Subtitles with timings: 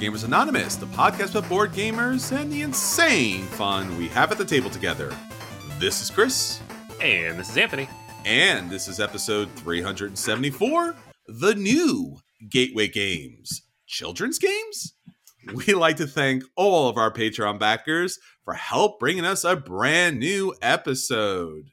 [0.00, 4.44] Gamers Anonymous, the podcast about board gamers and the insane fun we have at the
[4.44, 5.14] table together.
[5.78, 6.60] This is Chris,
[7.02, 7.88] And this is Anthony.
[8.24, 10.94] and this is episode 374
[11.28, 12.16] The New
[12.48, 13.62] Gateway Games.
[13.86, 14.94] Children's games?
[15.54, 20.18] We like to thank all of our Patreon backers for help bringing us a brand
[20.18, 21.70] new episode.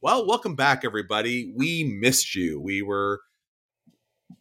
[0.00, 1.52] Well, welcome back, everybody.
[1.54, 2.58] We missed you.
[2.60, 3.20] We were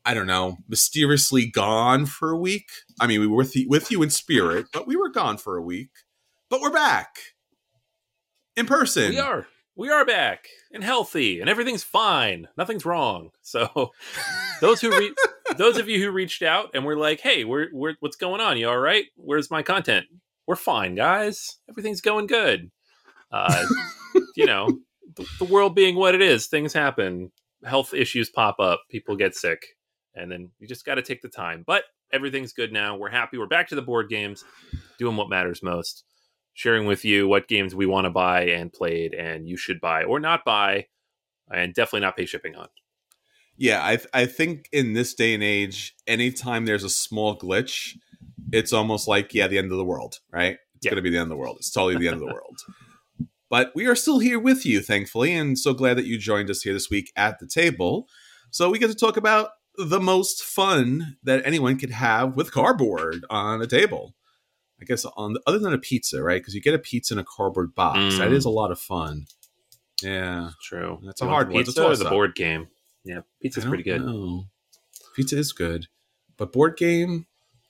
[0.03, 2.69] I don't know, mysteriously gone for a week.
[2.99, 5.57] I mean, we were with you, with you in spirit, but we were gone for
[5.57, 5.89] a week.
[6.49, 7.17] But we're back
[8.55, 9.09] in person.
[9.09, 9.47] We are.
[9.77, 12.47] We are back and healthy, and everything's fine.
[12.57, 13.31] Nothing's wrong.
[13.41, 13.91] So,
[14.61, 15.13] those who re-
[15.57, 18.57] those of you who reached out and were like, "Hey, we're, we're what's going on?
[18.57, 19.05] You all right?
[19.15, 20.05] Where's my content?
[20.47, 21.57] We're fine, guys.
[21.69, 22.71] Everything's going good.
[23.31, 23.65] Uh,
[24.35, 24.79] you know,
[25.15, 27.31] the, the world being what it is, things happen.
[27.65, 28.81] Health issues pop up.
[28.89, 29.61] People get sick,
[30.13, 31.63] and then you just got to take the time.
[31.65, 31.83] But
[32.13, 32.95] everything's good now.
[32.95, 33.37] We're happy.
[33.37, 34.43] We're back to the board games,
[34.97, 36.03] doing what matters most
[36.55, 40.03] sharing with you what games we want to buy and played and you should buy
[40.03, 40.87] or not buy
[41.53, 42.67] and definitely not pay shipping on.
[43.57, 47.97] Yeah, I I think in this day and age, anytime there's a small glitch,
[48.51, 50.57] it's almost like yeah, the end of the world, right?
[50.75, 50.91] It's Yeah.
[50.91, 51.57] going to be the end of the world.
[51.59, 52.57] It's totally the end of the world.
[53.49, 56.63] But we are still here with you, thankfully, and so glad that you joined us
[56.63, 58.07] here this week at the table.
[58.49, 63.25] So we get to talk about the most fun that anyone could have with cardboard
[63.29, 64.15] on a table.
[64.81, 66.41] I guess on the, other than a pizza, right?
[66.41, 67.99] Because you get a pizza in a cardboard box.
[67.99, 68.17] Mm.
[68.17, 69.25] That is a lot of fun.
[70.03, 70.99] Yeah, True.
[71.05, 72.67] That's a hard one Pizza or the board game.
[73.05, 74.05] Yeah, pizza's pretty good.
[74.05, 74.45] know.
[75.15, 75.87] Pizza is good,
[76.37, 77.27] but board game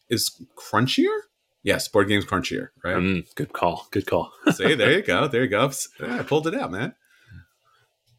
[0.10, 1.20] is crunchier.
[1.66, 2.96] Yes, board game's crunchier, right?
[2.96, 3.88] Mm, good call.
[3.90, 4.32] Good call.
[4.54, 5.72] See, there you go, there you go.
[6.00, 6.94] I pulled it out, man.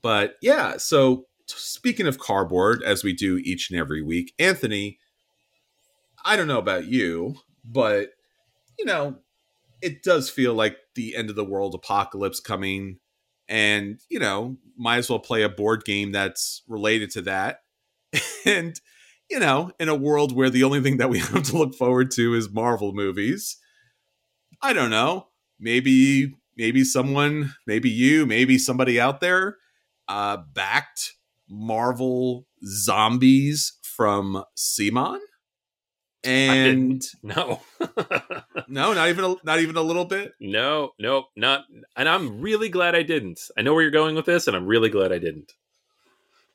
[0.03, 4.99] But yeah, so speaking of cardboard, as we do each and every week, Anthony,
[6.25, 8.11] I don't know about you, but
[8.81, 9.19] you know,
[9.81, 12.99] it does feel like the end of the world apocalypse coming,
[13.49, 17.61] and you know, might as well play a board game that's related to that.
[18.45, 18.81] and
[19.31, 22.11] you know, in a world where the only thing that we have to look forward
[22.13, 23.57] to is Marvel movies,
[24.63, 25.29] I don't know.
[25.59, 29.57] Maybe, maybe someone, maybe you, maybe somebody out there,
[30.09, 31.15] uh, backed
[31.49, 35.19] Marvel zombies from CMON.
[36.25, 37.61] And No.
[38.69, 40.33] no, not even a, not even a little bit.
[40.41, 41.65] no, no, not.
[41.97, 43.41] And I'm really glad I didn't.
[43.57, 45.53] I know where you're going with this, and I'm really glad I didn't.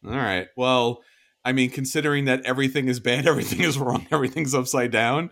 [0.05, 0.47] All right.
[0.57, 1.01] Well,
[1.43, 5.31] I mean, considering that everything is bad, everything is wrong, everything's upside down,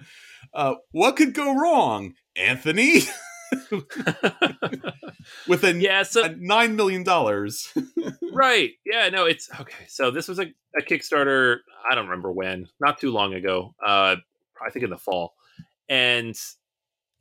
[0.54, 3.02] uh, what could go wrong, Anthony?
[5.48, 7.74] with a, yeah, so a nine million dollars.
[8.34, 8.72] right.
[8.86, 9.86] Yeah, no, it's okay.
[9.88, 10.48] So this was a,
[10.78, 11.58] a Kickstarter.
[11.90, 13.74] I don't remember when, not too long ago.
[13.84, 14.18] Uh,
[14.66, 15.34] I think in the fall,
[15.88, 16.36] and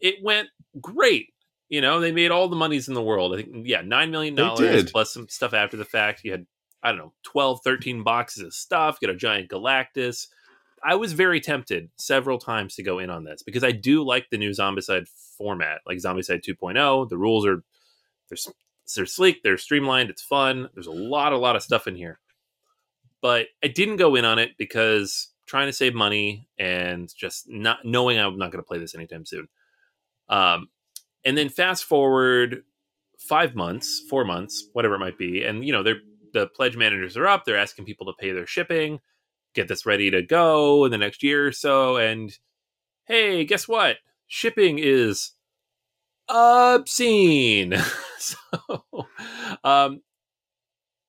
[0.01, 0.49] it went
[0.81, 1.29] great.
[1.69, 3.35] You know, they made all the monies in the world.
[3.35, 6.23] I think, yeah, nine million dollars plus some stuff after the fact.
[6.25, 6.47] You had,
[6.83, 9.01] I don't know, 12, 13 boxes of stuff.
[9.01, 10.29] Got a giant Galactus.
[10.85, 14.31] I was very tempted several times to go in on this because I do like
[14.31, 17.09] the new Zombicide format, like Zombicide 2.0.
[17.09, 17.63] The rules are
[18.31, 18.39] they're
[18.97, 20.69] they're sleek, they're streamlined, it's fun.
[20.75, 22.21] There's a lot, a lot of stuff in here.
[23.21, 27.85] But I didn't go in on it because trying to save money and just not
[27.85, 29.49] knowing I'm not going to play this anytime soon.
[30.29, 30.69] Um,
[31.25, 32.63] and then fast forward
[33.19, 36.01] five months, four months, whatever it might be, and you know they're
[36.33, 37.45] the pledge managers are up.
[37.45, 39.01] They're asking people to pay their shipping,
[39.55, 41.97] get this ready to go in the next year or so.
[41.97, 42.37] And
[43.07, 43.97] hey, guess what?
[44.27, 45.33] Shipping is
[46.29, 47.75] obscene.
[48.19, 48.37] so,
[49.65, 50.03] um,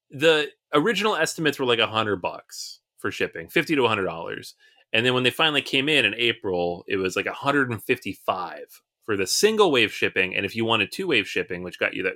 [0.10, 4.56] the original estimates were like a hundred bucks for shipping, fifty to hundred dollars.
[4.92, 9.28] And then when they finally came in in April, it was like 155 for the
[9.28, 10.36] single wave shipping.
[10.36, 12.16] And if you wanted two wave shipping, which got you that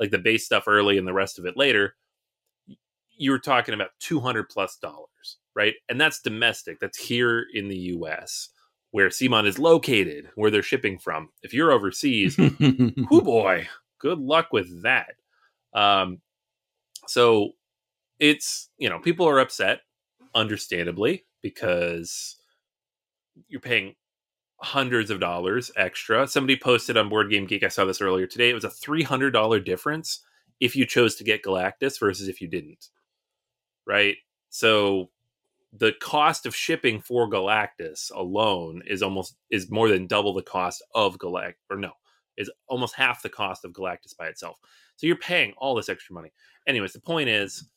[0.00, 1.94] like the base stuff early and the rest of it later,
[3.18, 5.74] you were talking about 200 plus dollars, right?
[5.88, 6.80] And that's domestic.
[6.80, 8.50] That's here in the US
[8.90, 11.28] where CMON is located, where they're shipping from.
[11.42, 13.68] If you're overseas, whoo boy,
[13.98, 15.14] good luck with that.
[15.74, 16.20] Um,
[17.06, 17.52] so
[18.18, 19.80] it's you know people are upset,
[20.34, 22.36] understandably, because
[23.48, 23.94] you're paying
[24.60, 26.26] hundreds of dollars extra.
[26.26, 27.62] Somebody posted on Board Game Geek.
[27.62, 28.50] I saw this earlier today.
[28.50, 30.24] It was a three hundred dollar difference
[30.60, 32.88] if you chose to get Galactus versus if you didn't.
[33.88, 34.16] Right.
[34.50, 35.10] So
[35.72, 40.82] the cost of shipping for Galactus alone is almost is more than double the cost
[40.94, 41.92] of Galact or no
[42.36, 44.58] is almost half the cost of Galactus by itself.
[44.96, 46.32] So you're paying all this extra money.
[46.66, 47.68] Anyways, the point is,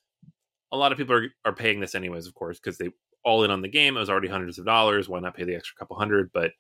[0.71, 2.89] a lot of people are, are paying this anyways, of course, because they
[3.25, 3.97] all in on the game.
[3.97, 5.09] It was already hundreds of dollars.
[5.09, 6.31] Why not pay the extra couple hundred?
[6.33, 6.51] But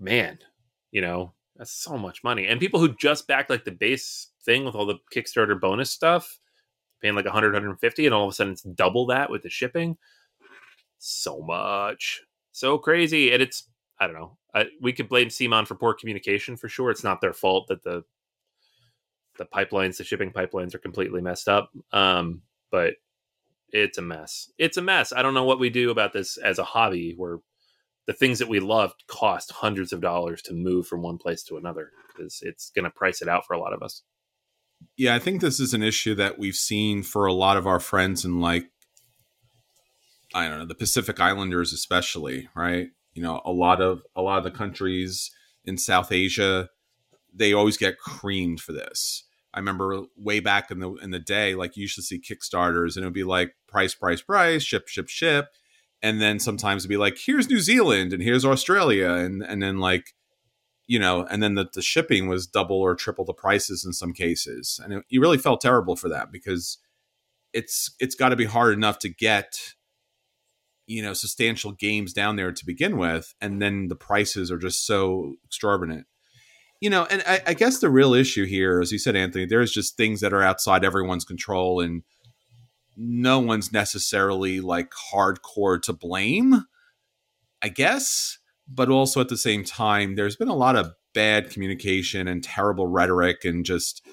[0.00, 0.38] man,
[0.90, 2.46] you know that's so much money.
[2.46, 6.38] And people who just back like the base thing with all the Kickstarter bonus stuff,
[7.02, 9.96] paying like 100, 150, and all of a sudden it's double that with the shipping.
[10.98, 12.22] So much,
[12.52, 13.68] so crazy, and it's
[13.98, 14.36] I don't know.
[14.54, 16.90] I, we could blame CMON for poor communication for sure.
[16.90, 18.04] It's not their fault that the
[19.38, 21.70] the pipelines, the shipping pipelines, are completely messed up.
[21.92, 22.94] Um, but
[23.70, 24.50] it's a mess.
[24.58, 25.12] It's a mess.
[25.12, 27.38] I don't know what we do about this as a hobby, where
[28.06, 31.56] the things that we love cost hundreds of dollars to move from one place to
[31.56, 34.02] another because it's going to price it out for a lot of us.
[34.96, 37.80] Yeah, I think this is an issue that we've seen for a lot of our
[37.80, 38.66] friends in like
[40.34, 42.88] I don't know, the Pacific Islanders especially, right?
[43.14, 45.30] You know, a lot of a lot of the countries
[45.64, 46.68] in South Asia,
[47.34, 49.24] they always get creamed for this.
[49.54, 52.96] I remember way back in the in the day, like you used to see Kickstarters
[52.96, 55.48] and it would be like price, price, price, ship, ship, ship.
[56.02, 59.10] And then sometimes it'd be like, here's New Zealand and here's Australia.
[59.10, 60.14] And and then like
[60.92, 64.12] you know, and then the, the shipping was double or triple the prices in some
[64.12, 66.76] cases, and it, you really felt terrible for that because
[67.54, 69.72] it's it's got to be hard enough to get
[70.86, 74.84] you know substantial games down there to begin with, and then the prices are just
[74.86, 76.06] so exorbitant.
[76.82, 79.72] You know, and I, I guess the real issue here, as you said, Anthony, there's
[79.72, 82.02] just things that are outside everyone's control, and
[82.98, 86.66] no one's necessarily like hardcore to blame.
[87.62, 88.36] I guess
[88.68, 92.86] but also at the same time, there's been a lot of bad communication and terrible
[92.86, 94.04] rhetoric and just,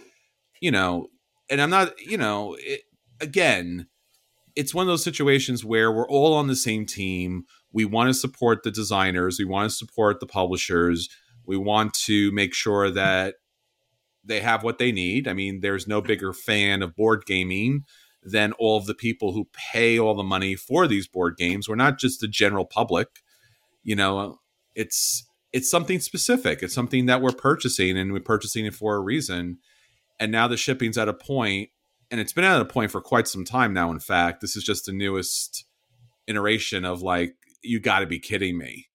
[0.62, 1.08] you know,
[1.50, 2.82] and I'm not, you know, it,
[3.22, 3.88] again,
[4.56, 7.46] it's one of those situations where we're all on the same team.
[7.72, 11.08] We want to support the designers, we want to support the publishers,
[11.46, 13.36] we want to make sure that
[14.24, 15.28] they have what they need.
[15.28, 17.86] I mean, there's no bigger fan of board gaming
[18.22, 21.70] than all of the people who pay all the money for these board games.
[21.70, 23.08] We're not just the general public
[23.90, 24.40] you know
[24.76, 26.62] it's it's something specific.
[26.62, 29.58] It's something that we're purchasing and we're purchasing it for a reason.
[30.20, 31.70] And now the shipping's at a point
[32.12, 34.42] and it's been at a point for quite some time now in fact.
[34.42, 35.66] This is just the newest
[36.28, 38.90] iteration of like you got to be kidding me.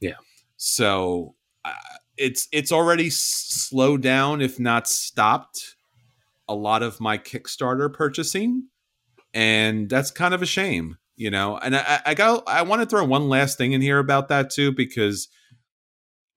[0.00, 0.16] Yeah.
[0.56, 1.74] so uh,
[2.16, 5.76] it's it's already slowed down if not stopped
[6.48, 8.66] a lot of my kickstarter purchasing.
[9.32, 12.86] And that's kind of a shame you know and i i got i want to
[12.86, 15.28] throw one last thing in here about that too because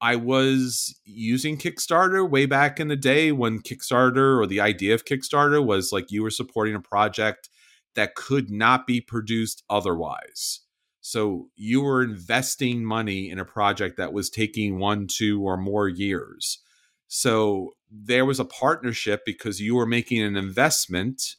[0.01, 5.05] i was using kickstarter way back in the day when kickstarter or the idea of
[5.05, 7.49] kickstarter was like you were supporting a project
[7.95, 10.61] that could not be produced otherwise.
[11.01, 15.87] So you were investing money in a project that was taking one two or more
[15.87, 16.59] years.
[17.07, 21.35] So there was a partnership because you were making an investment,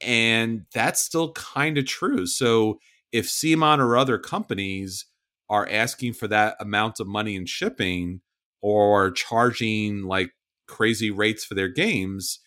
[0.00, 2.26] and that's still kind of true.
[2.26, 2.78] So
[3.12, 5.06] if CMON or other companies
[5.48, 8.20] are asking for that amount of money in shipping
[8.62, 10.30] or charging like
[10.66, 12.40] crazy rates for their games,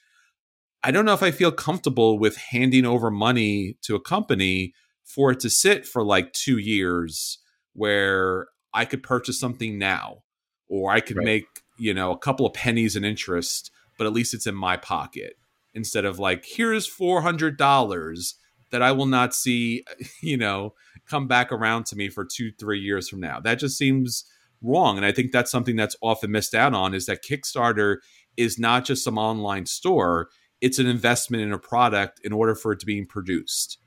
[0.83, 5.31] I don't know if I feel comfortable with handing over money to a company for
[5.31, 7.39] it to sit for like two years
[7.73, 10.23] where I could purchase something now
[10.67, 11.25] or I could right.
[11.25, 11.45] make,
[11.77, 15.35] you know, a couple of pennies in interest, but at least it's in my pocket
[15.73, 18.33] instead of like, here's $400
[18.71, 19.83] that I will not see,
[20.21, 20.73] you know,
[21.07, 23.39] come back around to me for two, three years from now.
[23.39, 24.25] That just seems
[24.61, 24.97] wrong.
[24.97, 27.97] And I think that's something that's often missed out on is that Kickstarter
[28.37, 30.29] is not just some online store,
[30.61, 33.79] it's an investment in a product in order for it to be produced.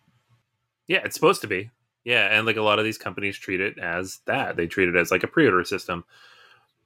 [0.87, 1.71] Yeah, it's supposed to be.
[2.05, 4.57] Yeah, and like a lot of these companies treat it as that.
[4.57, 6.05] They treat it as like a pre-order system.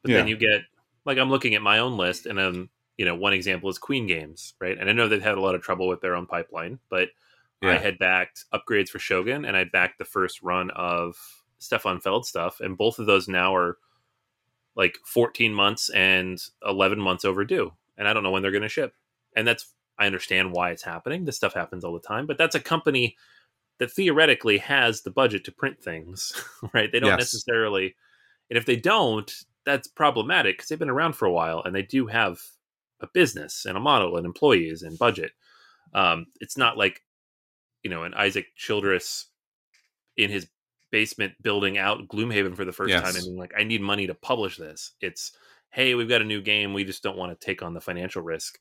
[0.03, 0.19] But yeah.
[0.19, 0.63] then you get
[1.05, 4.07] like I'm looking at my own list and um you know, one example is Queen
[4.07, 4.77] Games, right?
[4.79, 7.09] And I know they've had a lot of trouble with their own pipeline, but
[7.63, 7.71] yeah.
[7.71, 11.17] I had backed upgrades for Shogun and I backed the first run of
[11.61, 13.79] Stefan Feld stuff, and both of those now are
[14.77, 18.69] like 14 months and 11 months overdue, and I don't know when they're going to
[18.69, 18.93] ship.
[19.35, 21.25] And that's I understand why it's happening.
[21.25, 23.17] This stuff happens all the time, but that's a company
[23.79, 26.35] that theoretically has the budget to print things,
[26.75, 26.93] right?
[26.93, 27.19] They don't yes.
[27.19, 27.97] necessarily,
[28.51, 29.33] and if they don't,
[29.65, 32.43] that's problematic because they've been around for a while and they do have
[33.01, 35.33] a business and a model and employees and budget.
[35.95, 37.03] Um, it's not like,
[37.83, 39.27] you know, an Isaac Childress
[40.17, 40.47] in his
[40.91, 43.03] basement building out Gloomhaven for the first yes.
[43.03, 44.93] time and being like, I need money to publish this.
[45.01, 45.33] It's,
[45.71, 46.75] hey, we've got a new game.
[46.75, 48.59] We just don't want to take on the financial risk.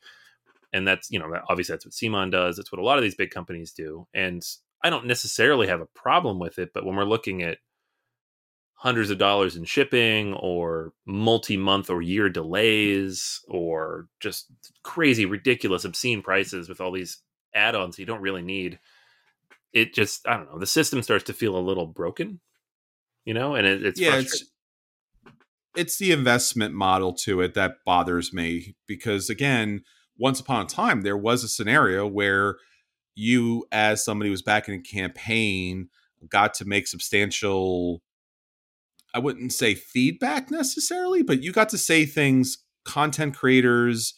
[0.72, 2.56] And that's, you know, obviously that's what CMON does.
[2.56, 4.08] That's what a lot of these big companies do.
[4.14, 4.44] And
[4.84, 7.58] I don't necessarily have a problem with it, but when we're looking at
[8.80, 14.46] hundreds of dollars in shipping or multi-month or year delays or just
[14.84, 17.22] crazy ridiculous obscene prices with all these
[17.54, 18.80] add-ons you don't really need.
[19.74, 22.40] It just i don't know the system starts to feel a little broken
[23.24, 24.46] you know and it, it's yeah it's
[25.76, 29.84] it's the investment model to it that bothers me because again
[30.18, 32.56] once upon a time there was a scenario where
[33.14, 35.90] you as somebody who was backing a campaign
[36.28, 38.02] got to make substantial
[39.14, 44.14] i wouldn't say feedback necessarily but you got to say things content creators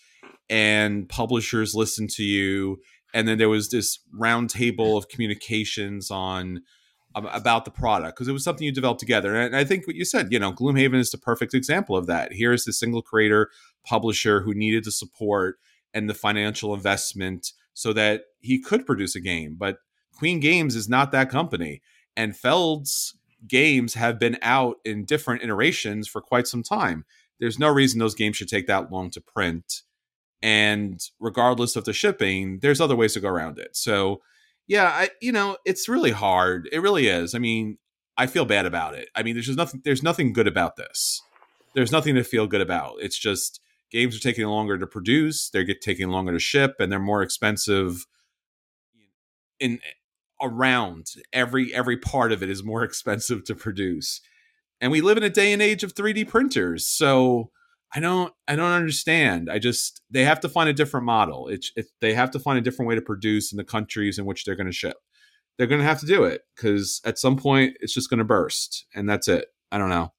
[0.50, 2.78] and publishers listen to you
[3.14, 6.62] and then there was this roundtable of communications on
[7.14, 10.06] about the product because it was something you developed together and i think what you
[10.06, 13.50] said you know gloomhaven is the perfect example of that here's the single creator
[13.84, 15.58] publisher who needed the support
[15.94, 19.56] and the financial investment so that he could produce a game.
[19.58, 19.78] But
[20.18, 21.82] Queen Games is not that company.
[22.16, 23.16] And Feld's
[23.48, 27.06] games have been out in different iterations for quite some time.
[27.40, 29.82] There's no reason those games should take that long to print.
[30.42, 33.76] And regardless of the shipping, there's other ways to go around it.
[33.76, 34.22] So,
[34.68, 36.70] yeah, I you know, it's really hard.
[36.72, 37.36] It really is.
[37.36, 37.78] I mean,
[38.18, 39.10] I feel bad about it.
[39.16, 41.22] I mean, there's just nothing there's nothing good about this.
[41.74, 42.96] There's nothing to feel good about.
[43.00, 47.00] It's just games are taking longer to produce they're taking longer to ship and they're
[47.00, 48.08] more expensive
[49.60, 49.80] in
[50.42, 51.08] around.
[51.34, 54.22] Every every part of it is more expensive to produce.
[54.80, 57.52] And we live in a day and age of 3d printers so
[57.94, 59.50] i don't i don't understand.
[59.50, 61.48] I just they have to find a different model.
[61.48, 64.26] It's it, they have to find a different way to produce in the countries in
[64.26, 64.98] which they're going to ship.
[65.58, 68.24] They're going to have to do it because at some point it's just going to
[68.24, 69.46] burst and that's it.
[69.72, 70.14] I don't know.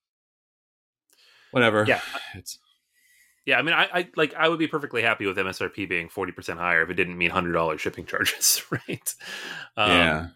[1.51, 1.85] Whatever.
[1.87, 2.01] Yeah.
[2.35, 2.59] It's
[3.45, 6.33] yeah, I mean, I, I, like I would be perfectly happy with MSRP being forty
[6.33, 9.15] percent higher if it didn't mean hundred dollars shipping charges, right?
[9.77, 10.27] Um, yeah.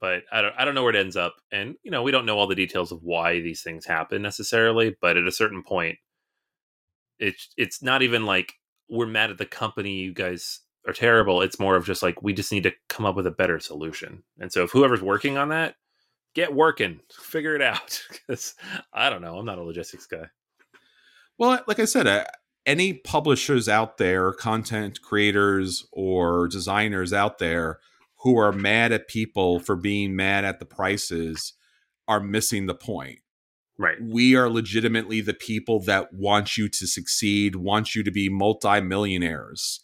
[0.00, 2.26] But I don't I don't know where it ends up, and you know we don't
[2.26, 4.94] know all the details of why these things happen necessarily.
[5.00, 5.96] But at a certain point,
[7.18, 8.52] it's it's not even like
[8.90, 10.00] we're mad at the company.
[10.00, 11.40] You guys are terrible.
[11.40, 14.22] It's more of just like we just need to come up with a better solution.
[14.38, 15.76] And so if whoever's working on that,
[16.34, 18.02] get working, figure it out.
[18.10, 18.54] Because
[18.92, 20.26] I don't know, I'm not a logistics guy.
[21.38, 22.24] Well, like I said, uh,
[22.66, 27.78] any publishers out there, content creators or designers out there
[28.20, 31.52] who are mad at people for being mad at the prices
[32.08, 33.18] are missing the point.
[33.78, 33.98] Right.
[34.00, 39.80] We are legitimately the people that want you to succeed, want you to be multimillionaires.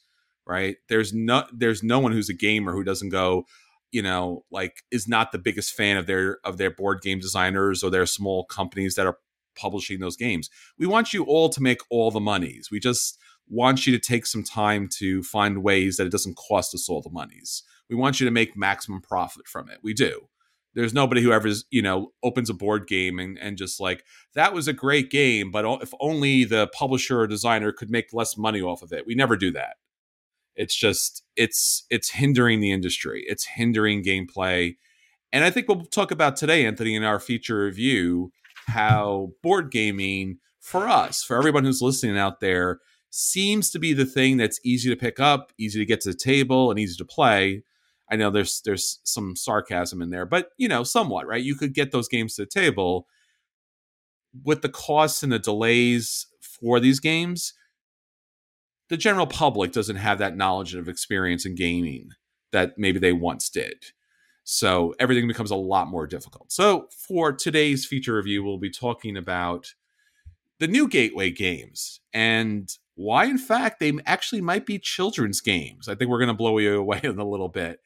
[0.47, 0.77] Right?
[0.89, 3.45] There's no there's no one who's a gamer who doesn't go,
[3.93, 7.83] you know, like is not the biggest fan of their of their board game designers
[7.83, 9.19] or their small companies that are
[9.61, 10.49] publishing those games.
[10.79, 12.69] We want you all to make all the monies.
[12.71, 16.75] We just want you to take some time to find ways that it doesn't cost
[16.75, 17.63] us all the monies.
[17.89, 19.79] We want you to make maximum profit from it.
[19.83, 20.29] We do.
[20.75, 24.05] There's nobody who ever, you know, opens a board game and, and just like,
[24.37, 28.37] that was a great game, but if only the publisher or designer could make less
[28.37, 29.05] money off of it.
[29.05, 29.79] We never do that.
[30.55, 33.25] It's just, it's, it's hindering the industry.
[33.27, 34.77] It's hindering gameplay.
[35.33, 38.31] And I think we'll talk about today, Anthony, in our feature review,
[38.67, 44.05] how board gaming for us, for everyone who's listening out there, seems to be the
[44.05, 47.05] thing that's easy to pick up, easy to get to the table, and easy to
[47.05, 47.65] play.
[48.11, 51.43] I know there's there's some sarcasm in there, but you know, somewhat, right?
[51.43, 53.07] You could get those games to the table
[54.45, 57.53] with the costs and the delays for these games.
[58.89, 62.11] The general public doesn't have that knowledge of experience in gaming
[62.53, 63.85] that maybe they once did.
[64.53, 66.51] So everything becomes a lot more difficult.
[66.51, 69.75] So for today's feature review, we'll be talking about
[70.59, 75.89] the new gateway games and why, in fact, they actually might be children's games.
[75.89, 77.79] I think we're going to blow you away in a little bit.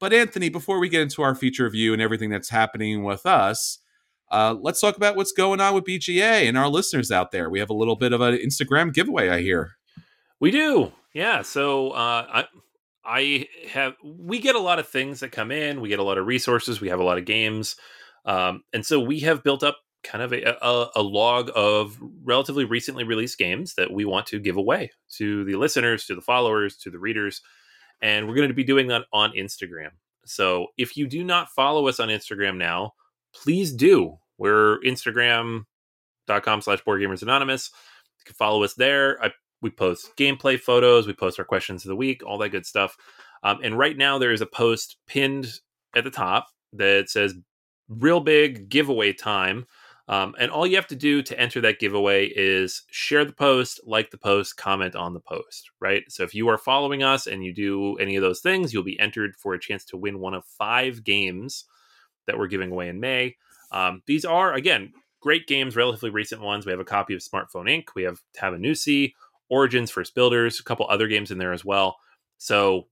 [0.00, 3.80] But, Anthony, before we get into our feature review and everything that's happening with us,
[4.30, 7.50] uh, let's talk about what's going on with BGA and our listeners out there.
[7.50, 9.72] We have a little bit of an Instagram giveaway, I hear.
[10.40, 10.92] We do.
[11.12, 11.42] Yeah.
[11.42, 12.44] So, uh, I.
[13.06, 15.80] I have we get a lot of things that come in.
[15.80, 16.80] We get a lot of resources.
[16.80, 17.76] We have a lot of games,
[18.24, 22.64] um, and so we have built up kind of a, a, a, log of relatively
[22.64, 26.76] recently released games that we want to give away to the listeners, to the followers,
[26.76, 27.42] to the readers.
[28.00, 29.90] And we're going to be doing that on Instagram.
[30.24, 32.92] So if you do not follow us on Instagram now,
[33.34, 34.18] please do.
[34.38, 35.64] We're Instagram.com
[36.60, 37.70] slash board gamers anonymous.
[38.20, 39.22] You can follow us there.
[39.22, 39.30] I,
[39.62, 42.96] we post gameplay photos, we post our questions of the week, all that good stuff.
[43.42, 45.60] Um, and right now there is a post pinned
[45.94, 47.34] at the top that says
[47.88, 49.66] real big giveaway time
[50.08, 53.80] um, and all you have to do to enter that giveaway is share the post,
[53.84, 56.04] like the post, comment on the post, right?
[56.08, 59.00] So if you are following us and you do any of those things, you'll be
[59.00, 61.64] entered for a chance to win one of five games
[62.26, 63.36] that we're giving away in May.
[63.72, 66.66] Um, these are, again, great games, relatively recent ones.
[66.66, 69.12] We have a copy of Smartphone Inc., we have Tabannusi,
[69.48, 71.96] Origins First Builders, a couple other games in there as well.
[72.38, 72.86] So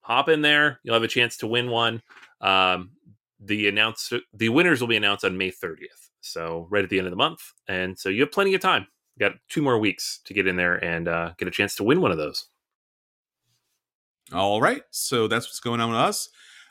[0.00, 2.02] hop in there, you'll have a chance to win one.
[2.40, 2.90] Um,
[3.40, 6.10] the announce the winners will be announced on May 30th.
[6.20, 8.86] So right at the end of the month, and so you have plenty of time.
[9.16, 11.84] You got two more weeks to get in there and uh, get a chance to
[11.84, 12.46] win one of those.
[14.32, 16.28] All right, so that's what's going on with us.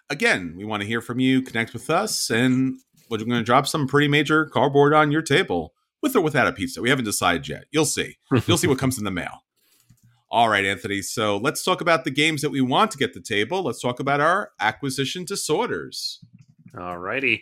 [0.10, 2.78] Again, we want to hear from you, connect with us, and
[3.10, 5.74] we're going to drop some pretty major cardboard on your table
[6.06, 6.82] with or without a pizza.
[6.82, 7.66] We haven't decided yet.
[7.72, 8.18] You'll see.
[8.46, 9.44] You'll see what comes in the mail.
[10.30, 11.02] All right, Anthony.
[11.02, 13.64] So let's talk about the games that we want to get the table.
[13.64, 16.20] Let's talk about our acquisition disorders.
[16.76, 17.42] Alrighty.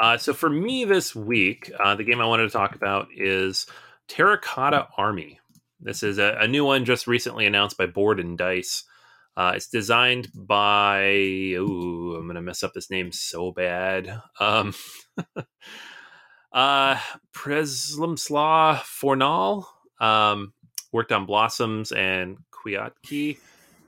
[0.00, 3.66] Uh, so for me this week, uh, the game I wanted to talk about is
[4.08, 5.40] Terracotta Army.
[5.80, 8.84] This is a, a new one just recently announced by Board and Dice.
[9.36, 11.02] Uh, it's designed by.
[11.56, 14.20] Ooh, I'm gonna mess up this name so bad.
[14.38, 14.74] Um,
[16.54, 16.98] uh,
[17.32, 19.66] Przemysław Fornal
[20.00, 20.52] um,
[20.92, 23.36] worked on Blossoms and Kwiatki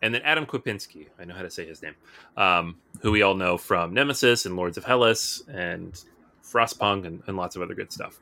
[0.03, 1.07] and then Adam Kwapinski.
[1.19, 1.95] I know how to say his name,
[2.37, 5.99] um, who we all know from Nemesis and Lords of Hellas and
[6.43, 8.21] Frostpunk and, and lots of other good stuff.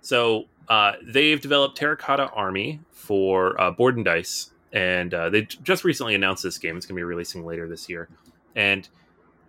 [0.00, 5.84] So uh, they've developed Terracotta Army for uh, Board and Dice, and uh, they just
[5.84, 6.76] recently announced this game.
[6.76, 8.08] It's going to be releasing later this year.
[8.54, 8.88] And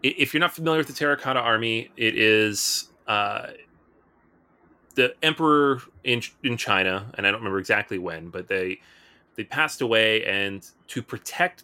[0.04, 3.48] if you're not familiar with the Terracotta Army, it is uh,
[5.02, 8.80] the emperor in in China, and I don't remember exactly when, but they
[9.36, 11.64] they passed away, and to protect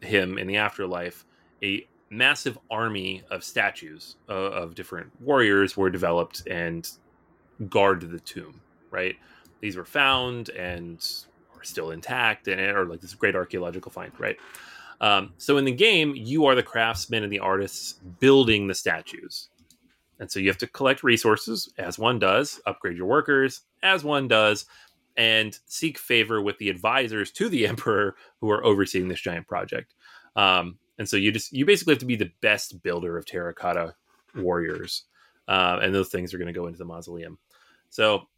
[0.00, 1.24] him in the afterlife,
[1.62, 6.88] a massive army of statues uh, of different warriors were developed and
[7.68, 8.60] guard the tomb.
[8.90, 9.16] Right,
[9.60, 10.98] these were found and
[11.56, 14.12] are still intact, and are like this great archaeological find.
[14.18, 14.36] Right.
[15.00, 19.50] Um, so in the game, you are the craftsmen and the artists building the statues.
[20.18, 24.28] And so you have to collect resources, as one does, upgrade your workers, as one
[24.28, 24.66] does,
[25.16, 29.94] and seek favor with the advisors to the emperor who are overseeing this giant project.
[30.34, 33.94] Um, and so you just you basically have to be the best builder of terracotta
[34.34, 35.04] warriors,
[35.48, 37.38] uh, and those things are going to go into the mausoleum.
[37.90, 38.28] So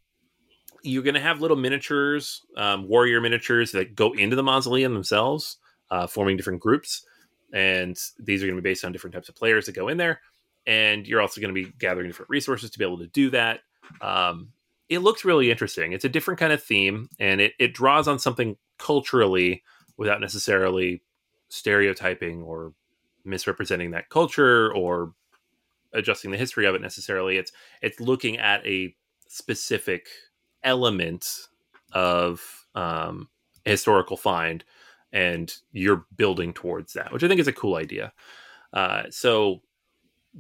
[0.83, 5.59] you're going to have little miniatures, um, warrior miniatures that go into the mausoleum themselves,
[5.91, 7.05] uh, forming different groups,
[7.53, 9.97] and these are going to be based on different types of players that go in
[9.97, 10.21] there.
[10.69, 13.61] And you're also going to be gathering different resources to be able to do that.
[14.03, 14.53] Um,
[14.91, 15.93] it looks really interesting.
[15.93, 19.63] It's a different kind of theme, and it, it draws on something culturally
[19.97, 21.03] without necessarily
[21.49, 22.75] stereotyping or
[23.25, 25.15] misrepresenting that culture or
[25.95, 27.39] adjusting the history of it necessarily.
[27.39, 28.95] It's it's looking at a
[29.27, 30.07] specific
[30.63, 31.49] element
[31.93, 33.29] of um,
[33.65, 34.65] historical find,
[35.13, 38.13] and you're building towards that, which I think is a cool idea.
[38.73, 39.63] Uh, so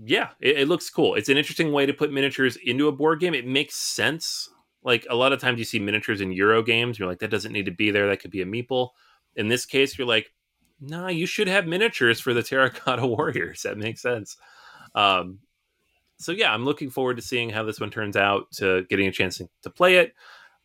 [0.04, 1.14] yeah, it, it, looks cool.
[1.14, 3.34] It's an interesting way to put miniatures into a board game.
[3.34, 4.48] It makes sense.
[4.82, 7.52] Like a lot of times you see miniatures in Euro games, you're like, that doesn't
[7.52, 8.08] need to be there.
[8.08, 8.90] That could be a meeple.
[9.36, 10.32] In this case, you're like,
[10.80, 13.62] nah, you should have miniatures for the Terracotta Warriors.
[13.62, 14.36] That makes sense.
[14.94, 15.40] Um,
[16.18, 19.12] so yeah, I'm looking forward to seeing how this one turns out, to getting a
[19.12, 20.14] chance to play it.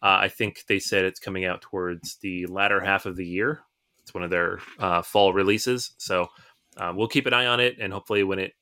[0.01, 3.61] Uh, I think they said it's coming out towards the latter half of the year.
[4.01, 6.27] It's one of their uh, fall releases, so
[6.75, 8.53] uh, we'll keep an eye on it, and hopefully, when it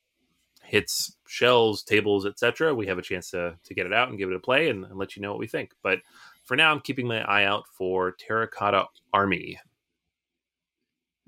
[0.71, 4.29] hits shelves, tables, etc., we have a chance to to get it out and give
[4.29, 5.71] it a play and, and let you know what we think.
[5.83, 5.99] But
[6.45, 9.59] for now, I'm keeping my eye out for Terracotta Army.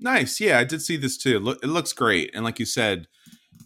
[0.00, 1.56] Nice, yeah, I did see this too.
[1.62, 3.06] It looks great, and like you said,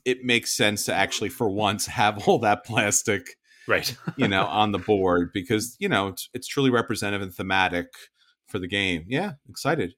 [0.04, 3.36] it makes sense to actually, for once, have all that plastic
[3.68, 7.86] right you know on the board because you know it's, it's truly representative and thematic
[8.46, 9.92] for the game yeah excited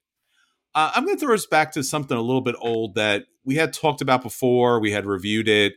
[0.74, 3.56] uh, i'm going to throw us back to something a little bit old that we
[3.56, 5.74] had talked about before we had reviewed it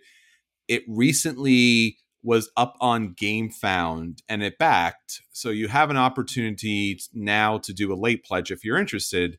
[0.67, 7.57] it recently was up on GameFound and it backed so you have an opportunity now
[7.57, 9.37] to do a late pledge if you're interested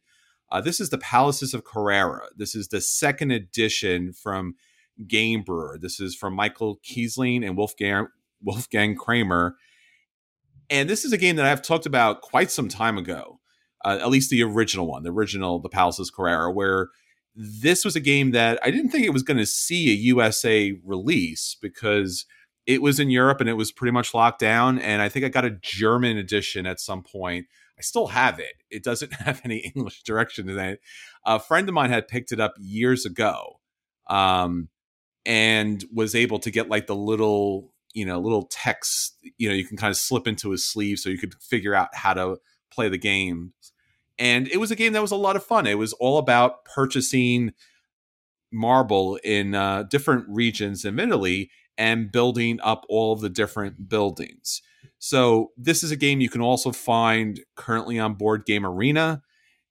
[0.53, 2.27] uh, this is the palaces of Carrara.
[2.37, 4.55] this is the second edition from
[5.09, 8.07] game brewer this is from michael kiesling and wolfgang
[8.45, 9.57] Wolfgang Kramer.
[10.71, 13.34] And this is a game that I've talked about quite some time ago,
[13.85, 16.89] uh, at least the original one, the original, the Palaces Carrara, where
[17.37, 20.79] this was a game that I didn't think it was going to see a USA
[20.85, 22.27] release because
[22.67, 24.79] it was in Europe and it was pretty much locked down.
[24.79, 27.47] And I think I got a German edition at some point.
[27.79, 28.55] I still have it.
[28.71, 30.81] It doesn't have any English direction in it.
[31.27, 33.61] A friend of mine had picked it up years ago
[34.07, 34.69] um,
[35.27, 39.65] and was able to get like the little you know little text you know you
[39.65, 42.37] can kind of slip into his sleeve so you could figure out how to
[42.71, 43.53] play the game
[44.19, 45.67] and it was a game that was a lot of fun.
[45.67, 47.53] It was all about purchasing
[48.53, 54.63] marble in uh, different regions of italy and building up all of the different buildings.
[55.01, 59.23] So this is a game you can also find currently on board game arena.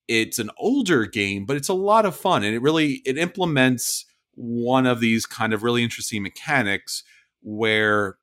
[0.09, 4.05] It's an older game but it's a lot of fun and it really it implements
[4.35, 7.03] one of these kind of really interesting mechanics
[7.41, 8.17] where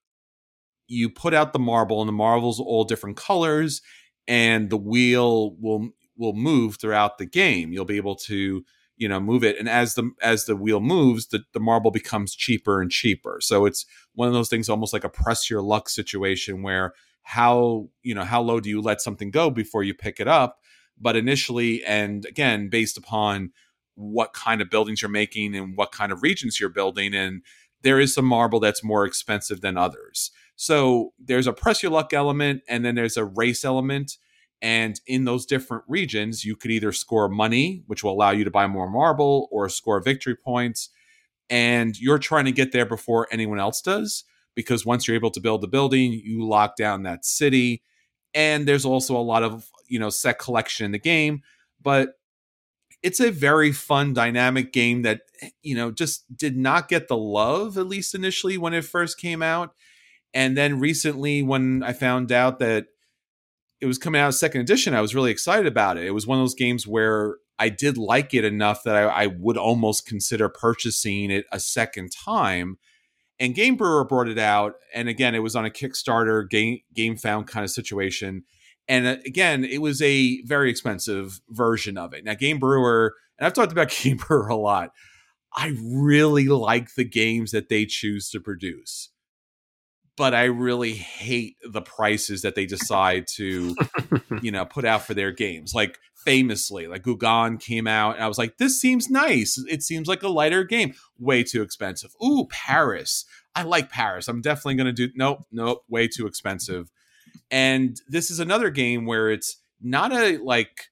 [0.89, 3.81] you put out the marble and the marble's all different colors
[4.29, 8.65] and the wheel will will move throughout the game you'll be able to
[8.97, 12.35] you know move it and as the as the wheel moves the, the marble becomes
[12.35, 15.89] cheaper and cheaper so it's one of those things almost like a press your luck
[15.89, 20.21] situation where how you know how low do you let something go before you pick
[20.21, 20.61] it up
[21.01, 23.51] but initially and again based upon
[23.95, 27.43] what kind of buildings you're making and what kind of regions you're building and
[27.83, 30.31] there is some marble that's more expensive than others.
[30.57, 34.19] So there's a press your luck element and then there's a race element.
[34.63, 38.51] And in those different regions, you could either score money, which will allow you to
[38.51, 40.91] buy more marble, or score victory points.
[41.49, 45.41] And you're trying to get there before anyone else does, because once you're able to
[45.41, 47.83] build the building, you lock down that city.
[48.35, 51.43] And there's also a lot of, you know, set collection in the game.
[51.83, 52.21] But
[53.03, 55.23] it's a very fun dynamic game that
[55.63, 59.43] you know just did not get the love at least initially when it first came
[59.43, 59.75] out
[60.35, 62.87] and then recently when i found out that
[63.81, 66.27] it was coming out as second edition i was really excited about it it was
[66.27, 70.07] one of those games where i did like it enough that i, I would almost
[70.07, 72.79] consider purchasing it a second time
[73.39, 77.47] and game brewer brought it out and again it was on a kickstarter game GameFound
[77.47, 78.45] kind of situation
[78.91, 82.25] and uh, again, it was a very expensive version of it.
[82.25, 84.91] Now, Game Brewer, and I've talked about Game Brewer a lot.
[85.55, 89.11] I really like the games that they choose to produce,
[90.21, 93.75] but I really hate the prices that they decide to,
[94.43, 95.73] you know, put out for their games.
[95.73, 99.57] Like famously, like Gugong came out, and I was like, "This seems nice.
[99.67, 100.93] It seems like a lighter game.
[101.19, 103.25] Way too expensive." Ooh, Paris.
[103.55, 104.29] I like Paris.
[104.29, 105.11] I'm definitely going to do.
[105.17, 105.85] Nope, nope.
[105.89, 106.91] Way too expensive.
[107.51, 110.91] And this is another game where it's not a like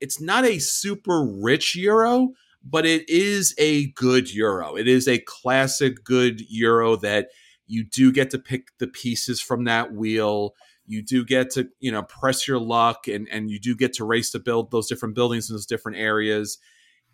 [0.00, 2.30] it's not a super rich euro,
[2.64, 4.76] but it is a good euro.
[4.76, 7.28] It is a classic good euro that
[7.66, 10.54] you do get to pick the pieces from that wheel.
[10.86, 14.04] You do get to, you know, press your luck and and you do get to
[14.04, 16.58] race to build those different buildings in those different areas.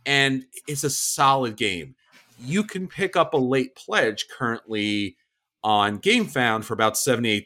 [0.06, 1.94] And it's a solid game.
[2.40, 5.16] You can pick up a late pledge currently
[5.64, 7.44] on GameFound for about $78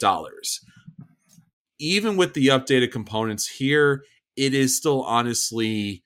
[1.83, 4.05] even with the updated components here,
[4.37, 6.05] it is still honestly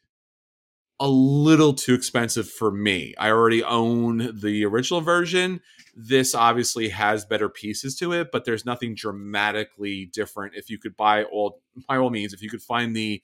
[0.98, 3.14] a little too expensive for me.
[3.18, 5.61] I already own the original version.
[5.98, 10.54] This obviously has better pieces to it, but there's nothing dramatically different.
[10.54, 13.22] If you could buy all by all means, if you could find the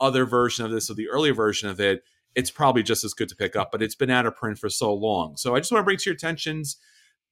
[0.00, 2.04] other version of this or the earlier version of it,
[2.34, 4.68] it's probably just as good to pick up, but it's been out of print for
[4.68, 5.36] so long.
[5.36, 6.76] So I just want to bring to your attentions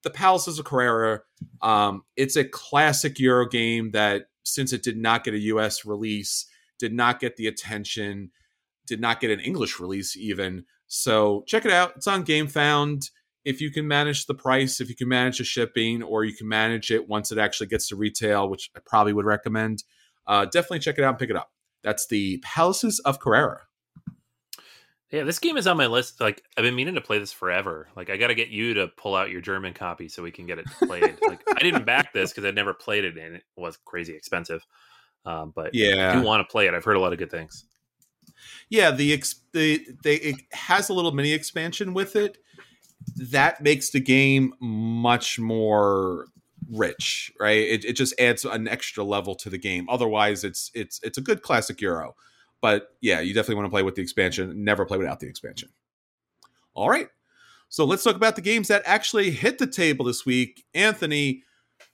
[0.03, 1.21] the Palaces of Carrara.
[1.63, 6.47] Um, it's a classic Euro game that, since it did not get a US release,
[6.79, 8.31] did not get the attention,
[8.87, 10.65] did not get an English release even.
[10.87, 11.93] So check it out.
[11.97, 13.11] It's on GameFound.
[13.45, 16.49] If you can manage the price, if you can manage the shipping, or you can
[16.49, 19.85] manage it once it actually gets to retail, which I probably would recommend,
[20.27, 21.51] uh, definitely check it out and pick it up.
[21.83, 23.63] That's the Palaces of Carrara.
[25.11, 26.21] Yeah, this game is on my list.
[26.21, 27.89] Like I've been meaning to play this forever.
[27.97, 30.47] Like I got to get you to pull out your German copy so we can
[30.47, 31.19] get it played.
[31.27, 34.65] like I didn't back this because I'd never played it and it was crazy expensive.
[35.27, 36.75] Um, but yeah, I do want to play it.
[36.75, 37.65] I've heard a lot of good things.
[38.69, 42.39] Yeah, the ex- the they it has a little mini expansion with it
[43.17, 46.27] that makes the game much more
[46.71, 47.59] rich, right?
[47.59, 49.89] It, it just adds an extra level to the game.
[49.89, 52.15] Otherwise, it's it's it's a good classic Euro.
[52.61, 54.65] But yeah, you definitely want to play with the expansion.
[54.65, 55.71] Never play without the expansion.
[56.75, 57.09] All right.
[57.69, 60.65] So let's talk about the games that actually hit the table this week.
[60.75, 61.45] Anthony,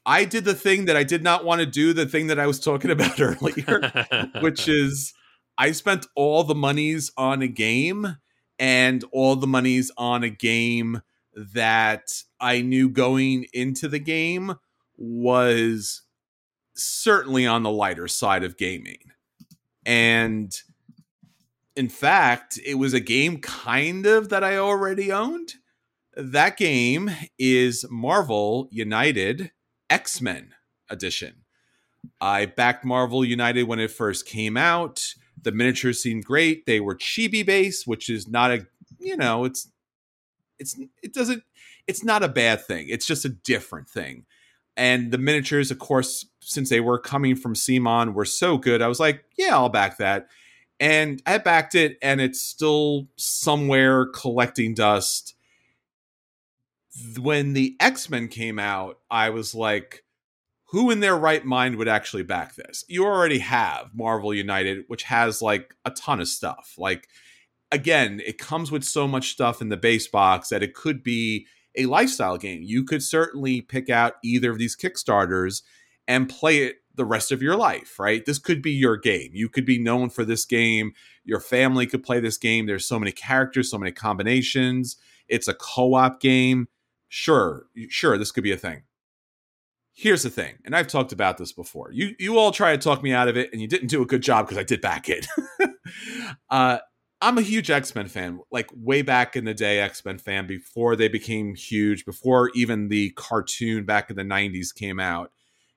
[0.05, 2.47] I did the thing that I did not want to do, the thing that I
[2.47, 5.13] was talking about earlier, which is
[5.59, 8.17] I spent all the monies on a game
[8.59, 11.03] and all the monies on a game
[11.35, 14.55] that I knew going into the game
[14.97, 16.03] was
[16.75, 18.99] certainly on the lighter side of gaming.
[19.85, 20.55] And
[21.75, 25.55] in fact, it was a game kind of that I already owned.
[26.17, 29.53] That game is Marvel United
[29.91, 30.55] X Men
[30.89, 31.43] Edition.
[32.21, 35.15] I backed Marvel United when it first came out.
[35.43, 36.67] The miniatures seemed great.
[36.67, 38.67] They were chibi based, which is not a
[38.99, 39.69] you know it's
[40.59, 41.43] it's it doesn't
[41.87, 42.89] it's not a bad thing.
[42.89, 44.25] It's just a different thing.
[44.77, 48.83] And the miniatures, of course, since they were coming from CMON, were so good.
[48.83, 50.27] I was like, yeah, I'll back that.
[50.79, 55.35] And I backed it, and it's still somewhere collecting dust.
[57.19, 60.05] When the X Men came out, I was like,
[60.67, 62.85] who in their right mind would actually back this?
[62.89, 66.75] You already have Marvel United, which has like a ton of stuff.
[66.77, 67.09] Like,
[67.71, 71.47] again, it comes with so much stuff in the base box that it could be
[71.77, 72.63] a lifestyle game.
[72.63, 75.63] You could certainly pick out either of these Kickstarters
[76.09, 78.25] and play it the rest of your life, right?
[78.25, 79.31] This could be your game.
[79.35, 80.93] You could be known for this game.
[81.25, 82.67] Your family could play this game.
[82.67, 84.97] There's so many characters, so many combinations.
[85.29, 86.69] It's a co op game.
[87.09, 88.83] Sure, sure, this could be a thing.
[89.99, 91.91] Here's the thing, and I've talked about this before.
[91.91, 94.07] You you all try to talk me out of it, and you didn't do a
[94.07, 95.27] good job because I did back it.
[96.51, 96.79] uh,
[97.23, 100.47] I'm a huge X Men fan, like way back in the day, X Men fan
[100.47, 105.33] before they became huge, before even the cartoon back in the 90s came out.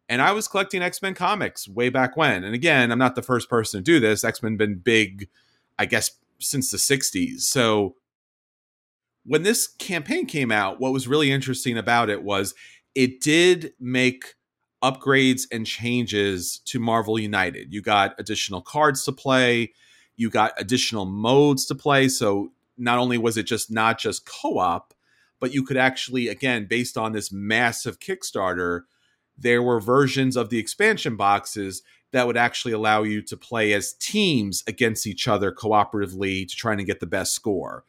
[0.09, 2.43] And I was collecting X Men comics way back when.
[2.43, 4.25] And again, I'm not the first person to do this.
[4.25, 5.29] X Men been big,
[5.77, 7.39] I guess, since the 60s.
[7.39, 7.95] So
[9.25, 12.53] when this campaign came out, what was really interesting about it was
[12.99, 14.35] it did make
[14.83, 17.73] upgrades and changes to Marvel United.
[17.73, 19.73] You got additional cards to play
[20.19, 22.09] you got additional modes to play.
[22.09, 24.93] So not only was it just not just co-op,
[25.39, 28.81] but you could actually, again, based on this massive Kickstarter,
[29.37, 33.93] there were versions of the expansion boxes that would actually allow you to play as
[33.93, 37.85] teams against each other cooperatively to try and get the best score.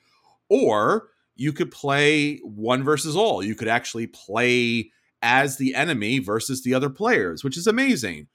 [0.49, 3.43] Or you could play one versus all.
[3.43, 4.93] You could actually play
[5.23, 8.29] as the enemy versus the other players, which is amazing.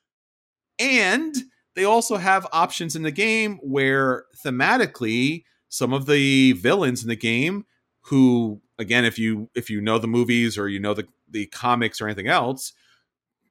[0.80, 1.36] And
[1.76, 7.16] they also have options in the game where thematically some of the villains in the
[7.16, 7.66] game
[8.02, 12.00] who again if you if you know the movies or you know the the comics
[12.00, 12.74] or anything else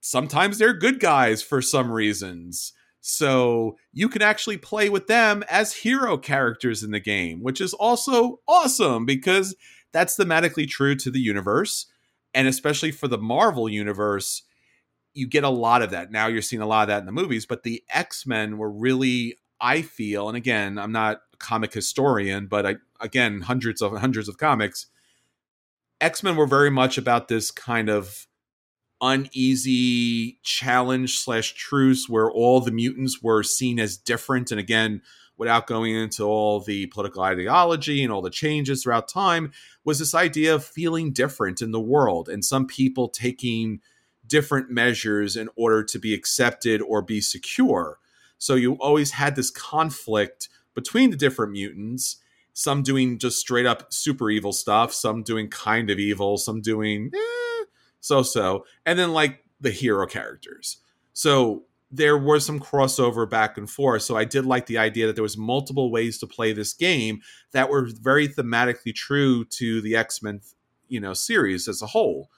[0.00, 5.74] sometimes they're good guys for some reasons so you can actually play with them as
[5.74, 9.54] hero characters in the game which is also awesome because
[9.92, 11.86] that's thematically true to the universe
[12.34, 14.42] and especially for the marvel universe
[15.14, 16.10] you get a lot of that.
[16.10, 18.70] Now you're seeing a lot of that in the movies, but the X Men were
[18.70, 23.96] really, I feel, and again, I'm not a comic historian, but I, again, hundreds of
[23.96, 24.86] hundreds of comics.
[26.00, 28.26] X Men were very much about this kind of
[29.00, 34.50] uneasy challenge slash truce where all the mutants were seen as different.
[34.50, 35.02] And again,
[35.36, 39.52] without going into all the political ideology and all the changes throughout time,
[39.84, 43.80] was this idea of feeling different in the world and some people taking
[44.26, 47.98] different measures in order to be accepted or be secure.
[48.38, 52.16] So you always had this conflict between the different mutants,
[52.52, 57.10] some doing just straight up super evil stuff, some doing kind of evil, some doing
[57.14, 57.64] eh,
[58.00, 60.78] so so, and then like the hero characters.
[61.12, 64.02] So there was some crossover back and forth.
[64.02, 67.20] So I did like the idea that there was multiple ways to play this game
[67.52, 70.40] that were very thematically true to the X-Men,
[70.88, 72.30] you know, series as a whole.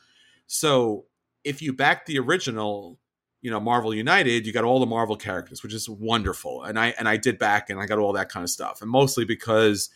[0.46, 1.06] So
[1.42, 2.98] if you back the original,
[3.40, 6.62] you know, Marvel United, you got all the Marvel characters, which is wonderful.
[6.62, 8.82] And I and I did back and I got all that kind of stuff.
[8.82, 9.88] And mostly because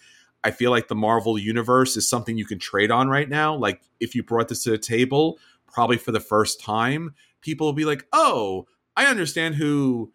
[0.42, 3.54] I feel like the Marvel universe is something you can trade on right now.
[3.54, 5.38] Like if you brought this to the table,
[5.70, 10.12] probably for the first time, people will be like, "Oh, I understand who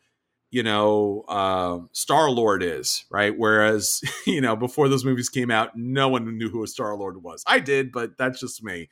[0.51, 5.71] you know uh, Star Lord is, right?" Whereas you know before those movies came out,
[5.75, 7.43] no one knew who a Star Lord was.
[7.47, 8.89] I did, but that's just me.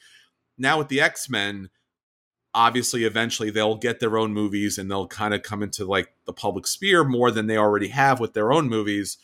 [0.58, 1.70] Now with the X Men,
[2.54, 6.34] obviously, eventually they'll get their own movies and they'll kind of come into like the
[6.34, 9.18] public sphere more than they already have with their own movies.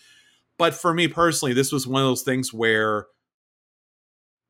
[0.57, 3.07] But for me personally, this was one of those things where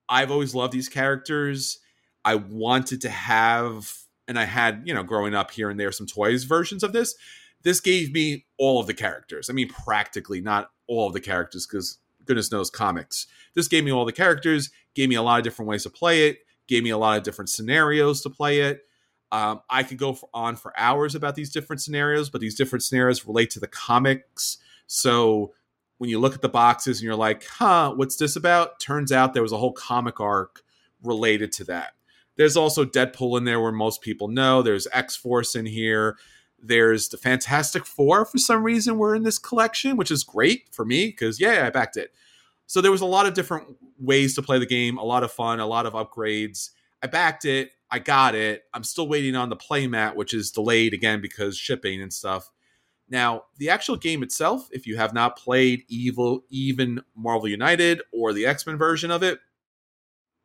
[0.07, 1.79] I've always loved these characters.
[2.25, 3.93] I wanted to have,
[4.29, 7.15] and I had, you know, growing up here and there, some toys versions of this.
[7.63, 9.49] This gave me all of the characters.
[9.49, 13.25] I mean, practically not all of the characters, because goodness knows comics.
[13.55, 16.29] This gave me all the characters, gave me a lot of different ways to play
[16.29, 16.37] it,
[16.67, 18.83] gave me a lot of different scenarios to play it.
[19.31, 22.83] Um, I could go for, on for hours about these different scenarios, but these different
[22.83, 24.59] scenarios relate to the comics.
[24.85, 25.53] So
[25.97, 28.79] when you look at the boxes and you're like, huh, what's this about?
[28.79, 30.61] Turns out there was a whole comic arc
[31.03, 31.93] related to that.
[32.39, 34.61] There's also Deadpool in there where most people know.
[34.61, 36.17] There's X Force in here.
[36.57, 40.85] There's the Fantastic Four for some reason were in this collection, which is great for
[40.85, 42.13] me because, yeah, I backed it.
[42.65, 45.33] So there was a lot of different ways to play the game, a lot of
[45.33, 46.69] fun, a lot of upgrades.
[47.03, 47.71] I backed it.
[47.91, 48.63] I got it.
[48.73, 52.51] I'm still waiting on the playmat, which is delayed again because shipping and stuff.
[53.09, 58.31] Now, the actual game itself, if you have not played Evil, even Marvel United or
[58.31, 59.39] the X Men version of it,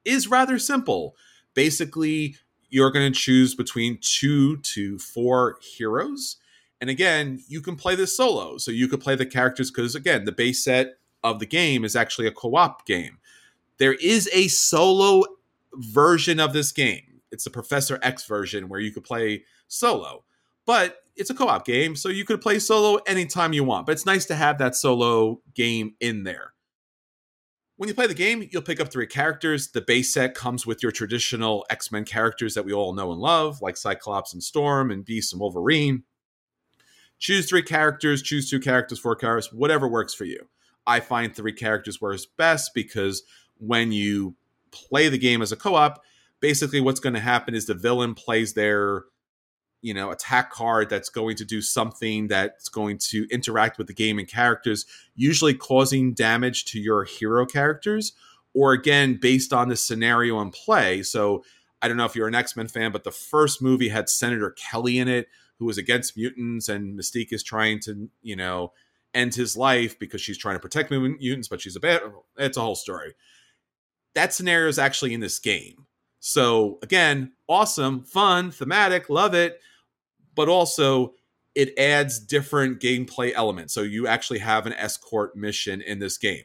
[0.04, 1.14] is rather simple.
[1.54, 2.36] Basically,
[2.68, 6.36] you're going to choose between two to four heroes.
[6.80, 8.58] And again, you can play this solo.
[8.58, 11.96] So you could play the characters because, again, the base set of the game is
[11.96, 13.18] actually a co op game.
[13.78, 15.24] There is a solo
[15.74, 17.20] version of this game.
[17.30, 20.24] It's the Professor X version where you could play solo.
[20.66, 23.86] But it's a co-op game, so you could play solo anytime you want.
[23.86, 26.53] But it's nice to have that solo game in there.
[27.76, 29.68] When you play the game, you'll pick up three characters.
[29.68, 33.20] The base set comes with your traditional X Men characters that we all know and
[33.20, 36.04] love, like Cyclops and Storm and Beast and Wolverine.
[37.18, 40.48] Choose three characters, choose two characters, four characters, whatever works for you.
[40.86, 43.22] I find three characters works best because
[43.58, 44.36] when you
[44.70, 46.02] play the game as a co op,
[46.40, 49.04] basically what's going to happen is the villain plays their
[49.84, 53.92] you know attack card that's going to do something that's going to interact with the
[53.92, 58.14] game and characters usually causing damage to your hero characters
[58.54, 61.02] or again based on the scenario and play.
[61.02, 61.44] So
[61.82, 64.98] i don't know if you're an x-men fan but the first movie had senator kelly
[64.98, 68.72] in it who was against mutants and mystique is trying to you know
[69.12, 72.00] end his life because she's trying to protect mutants but she's a bad
[72.36, 73.14] it's a whole story.
[74.14, 75.86] That scenario is actually in this game.
[76.20, 79.60] So again awesome fun thematic love it
[80.34, 81.14] but also
[81.54, 83.72] it adds different gameplay elements.
[83.72, 86.44] So you actually have an escort mission in this game.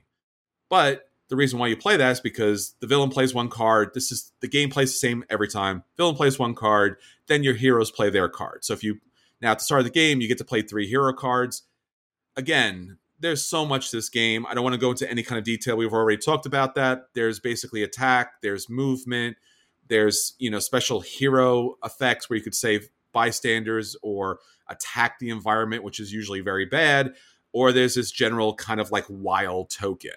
[0.69, 3.91] But the reason why you play that is because the villain plays one card.
[3.93, 5.83] This is the game plays the same every time.
[5.97, 6.97] Villain plays one card,
[7.27, 8.63] then your heroes play their card.
[8.65, 8.99] So if you
[9.41, 11.63] now at the start of the game, you get to play three hero cards.
[12.35, 14.45] Again, there's so much to this game.
[14.45, 15.75] I don't want to go into any kind of detail.
[15.75, 17.09] We've already talked about that.
[17.13, 19.37] There's basically attack, there's movement,
[19.87, 25.83] there's, you know, special hero effects where you could save bystanders or attack the environment,
[25.83, 27.13] which is usually very bad,
[27.51, 30.11] or there's this general kind of like wild token.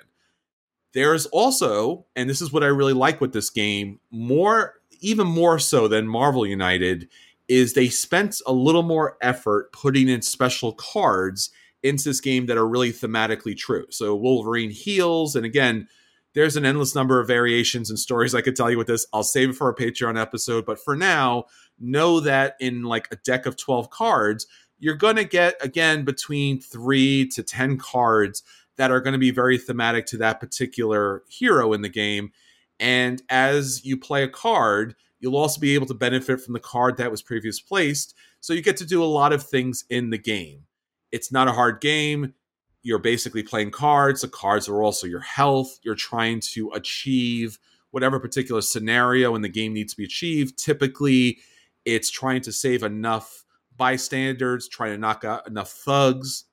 [0.92, 5.58] There's also, and this is what I really like with this game, more, even more
[5.58, 7.08] so than Marvel United,
[7.48, 11.50] is they spent a little more effort putting in special cards
[11.82, 13.86] into this game that are really thematically true.
[13.90, 15.88] So Wolverine heals, and again,
[16.34, 19.06] there's an endless number of variations and stories I could tell you with this.
[19.12, 21.44] I'll save it for a Patreon episode, but for now,
[21.82, 24.46] know that in like a deck of 12 cards,
[24.78, 28.42] you're going to get again between 3 to 10 cards
[28.76, 32.32] that are going to be very thematic to that particular hero in the game.
[32.80, 36.96] And as you play a card, you'll also be able to benefit from the card
[36.96, 38.14] that was previously placed.
[38.40, 40.64] So you get to do a lot of things in the game.
[41.12, 42.34] It's not a hard game
[42.82, 44.20] you're basically playing cards.
[44.22, 45.78] The cards are also your health.
[45.82, 47.58] You're trying to achieve
[47.92, 50.58] whatever particular scenario in the game needs to be achieved.
[50.58, 51.38] Typically,
[51.84, 53.44] it's trying to save enough
[53.76, 56.44] bystanders, trying to knock out enough thugs,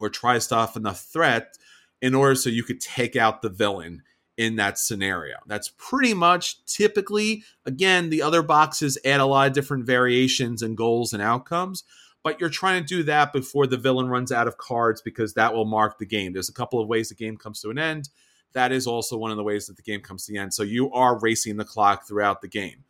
[0.00, 1.56] or try to stop enough threat
[2.02, 4.02] in order so you could take out the villain
[4.36, 5.36] in that scenario.
[5.46, 10.76] That's pretty much typically, again, the other boxes add a lot of different variations and
[10.76, 11.84] goals and outcomes,
[12.22, 15.54] but you're trying to do that before the villain runs out of cards because that
[15.54, 16.32] will mark the game.
[16.32, 18.08] There's a couple of ways the game comes to an end.
[18.54, 20.54] That is also one of the ways that the game comes to the end.
[20.54, 22.84] So you are racing the clock throughout the game.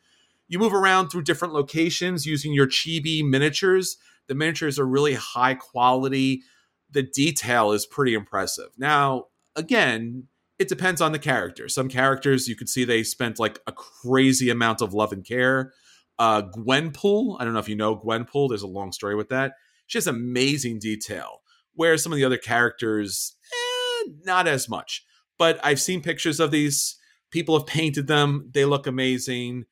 [0.48, 3.96] You move around through different locations using your chibi miniatures.
[4.28, 6.42] The miniatures are really high quality.
[6.90, 8.68] The detail is pretty impressive.
[8.78, 9.26] Now,
[9.56, 10.28] again,
[10.58, 11.68] it depends on the character.
[11.68, 15.72] Some characters you could see they spent like a crazy amount of love and care.
[16.18, 18.48] Uh, Gwenpool, I don't know if you know Gwenpool.
[18.48, 19.54] There's a long story with that.
[19.86, 21.42] She has amazing detail,
[21.74, 25.04] where some of the other characters, eh, not as much.
[25.38, 26.96] But I've seen pictures of these.
[27.30, 28.50] People have painted them.
[28.54, 29.64] They look amazing.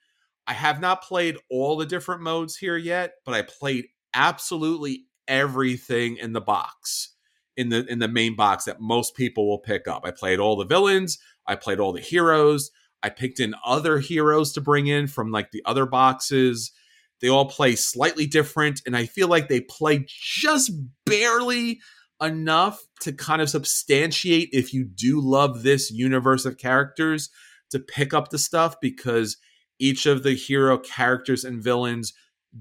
[0.46, 6.16] I have not played all the different modes here yet, but I played absolutely everything
[6.16, 7.10] in the box
[7.56, 10.02] in the in the main box that most people will pick up.
[10.04, 12.70] I played all the villains, I played all the heroes,
[13.02, 16.72] I picked in other heroes to bring in from like the other boxes.
[17.20, 20.72] They all play slightly different and I feel like they play just
[21.06, 21.80] barely
[22.20, 27.30] enough to kind of substantiate if you do love this universe of characters
[27.70, 29.36] to pick up the stuff because
[29.78, 32.12] each of the hero characters and villains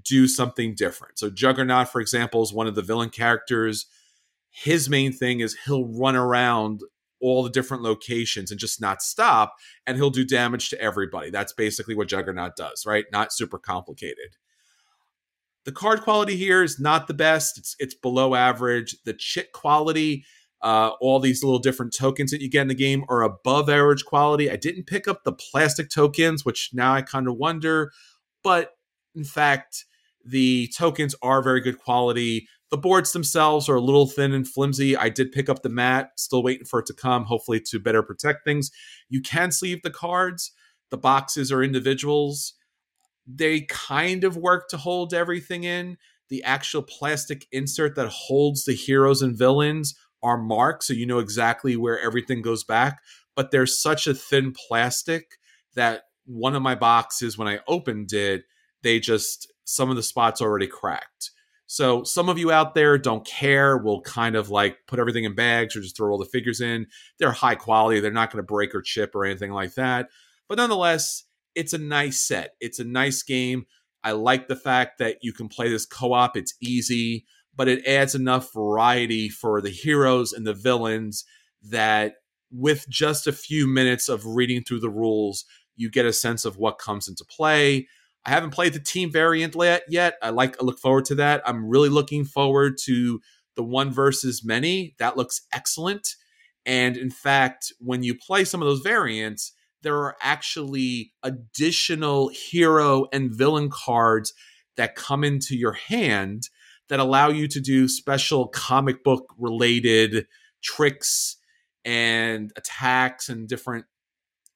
[0.04, 1.20] do something different.
[1.20, 3.88] So Juggernaut for example is one of the villain characters
[4.52, 6.82] his main thing is he'll run around
[7.22, 9.56] all the different locations and just not stop
[9.88, 11.30] and he'll do damage to everybody.
[11.30, 13.06] That's basically what Juggernaut does, right?
[13.12, 14.38] Not super complicated.
[15.64, 17.58] The card quality here is not the best.
[17.58, 18.98] It's it's below average.
[19.06, 20.26] The chit quality,
[20.64, 24.06] uh, all these little different tokens that you get in the game are above average
[24.06, 24.50] quality.
[24.50, 27.92] I didn't pick up the plastic tokens, which now I kind of wonder,
[28.44, 28.72] but
[29.16, 29.86] in fact,
[30.24, 32.48] the tokens are very good quality.
[32.70, 34.96] The boards themselves are a little thin and flimsy.
[34.96, 38.04] I did pick up the mat, still waiting for it to come, hopefully to better
[38.04, 38.72] protect things.
[39.10, 40.52] You can sleeve the cards.
[40.92, 42.54] The boxes are individuals.
[43.26, 45.98] They kind of work to hold everything in.
[46.30, 51.20] The actual plastic insert that holds the heroes and villains are marked, so you know
[51.20, 53.02] exactly where everything goes back.
[53.36, 55.38] But there's such a thin plastic
[55.76, 58.44] that one of my boxes, when I opened it,
[58.84, 61.32] they just, some of the spots already cracked.
[61.66, 65.36] So some of you out there don't care, will kind of like put everything in
[65.36, 66.88] bags or just throw all the figures in.
[67.18, 70.10] They're high quality, they're not going to break or chip or anything like that.
[70.50, 71.24] But nonetheless,
[71.56, 72.56] it's a nice set.
[72.60, 73.66] It's a nice game.
[74.04, 76.36] I like the fact that you can play this co-op.
[76.36, 81.26] It's easy, but it adds enough variety for the heroes and the villains
[81.62, 82.16] that
[82.52, 85.46] with just a few minutes of reading through the rules,
[85.76, 87.88] you get a sense of what comes into play.
[88.26, 89.56] I haven't played the team variant
[89.88, 90.16] yet.
[90.22, 91.42] I like I look forward to that.
[91.46, 93.20] I'm really looking forward to
[93.56, 94.96] the one versus many.
[95.00, 96.16] That looks excellent.
[96.66, 103.08] And in fact, when you play some of those variants, there are actually additional hero
[103.12, 104.34] and villain cards
[104.78, 106.44] that come into your hand
[106.92, 110.28] that allow you to do special comic book related
[110.62, 111.38] tricks
[111.86, 113.86] and attacks and different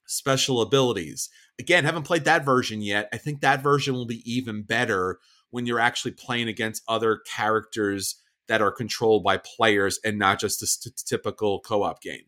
[0.05, 1.29] special abilities.
[1.59, 3.07] Again, haven't played that version yet.
[3.13, 5.19] I think that version will be even better
[5.51, 10.61] when you're actually playing against other characters that are controlled by players and not just
[10.61, 12.25] a st- typical co-op game.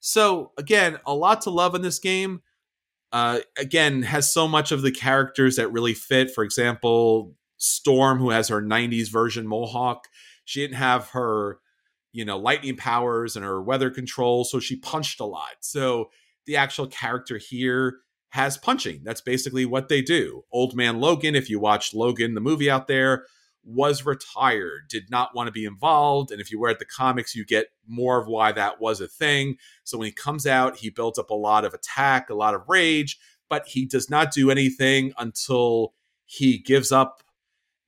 [0.00, 2.42] So again, a lot to love in this game.
[3.12, 6.30] Uh, again, has so much of the characters that really fit.
[6.30, 10.08] For example, Storm, who has her '90s version Mohawk,
[10.44, 11.58] she didn't have her,
[12.12, 15.56] you know, lightning powers and her weather control, so she punched a lot.
[15.60, 16.10] So
[16.46, 17.98] the actual character here
[18.30, 19.02] has punching.
[19.04, 20.42] That's basically what they do.
[20.50, 23.26] Old man Logan, if you watched Logan, the movie out there,
[23.64, 26.32] was retired, did not want to be involved.
[26.32, 29.56] And if you read the comics, you get more of why that was a thing.
[29.84, 32.62] So when he comes out, he built up a lot of attack, a lot of
[32.68, 35.94] rage, but he does not do anything until
[36.24, 37.22] he gives up,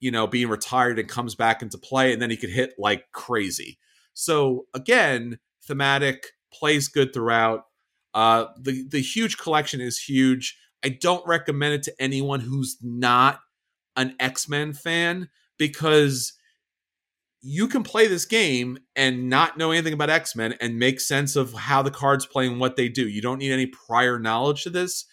[0.04, 2.12] you know, being retired and comes back into play.
[2.12, 3.78] And then he could hit like crazy.
[4.12, 7.64] So again, thematic, plays good throughout
[8.12, 10.58] uh, the the huge collection is huge.
[10.84, 13.40] I don't recommend it to anyone who's not
[13.96, 16.34] an X Men fan because
[17.40, 21.34] you can play this game and not know anything about X Men and make sense
[21.34, 23.08] of how the cards play and what they do.
[23.08, 25.06] You don't need any prior knowledge to this,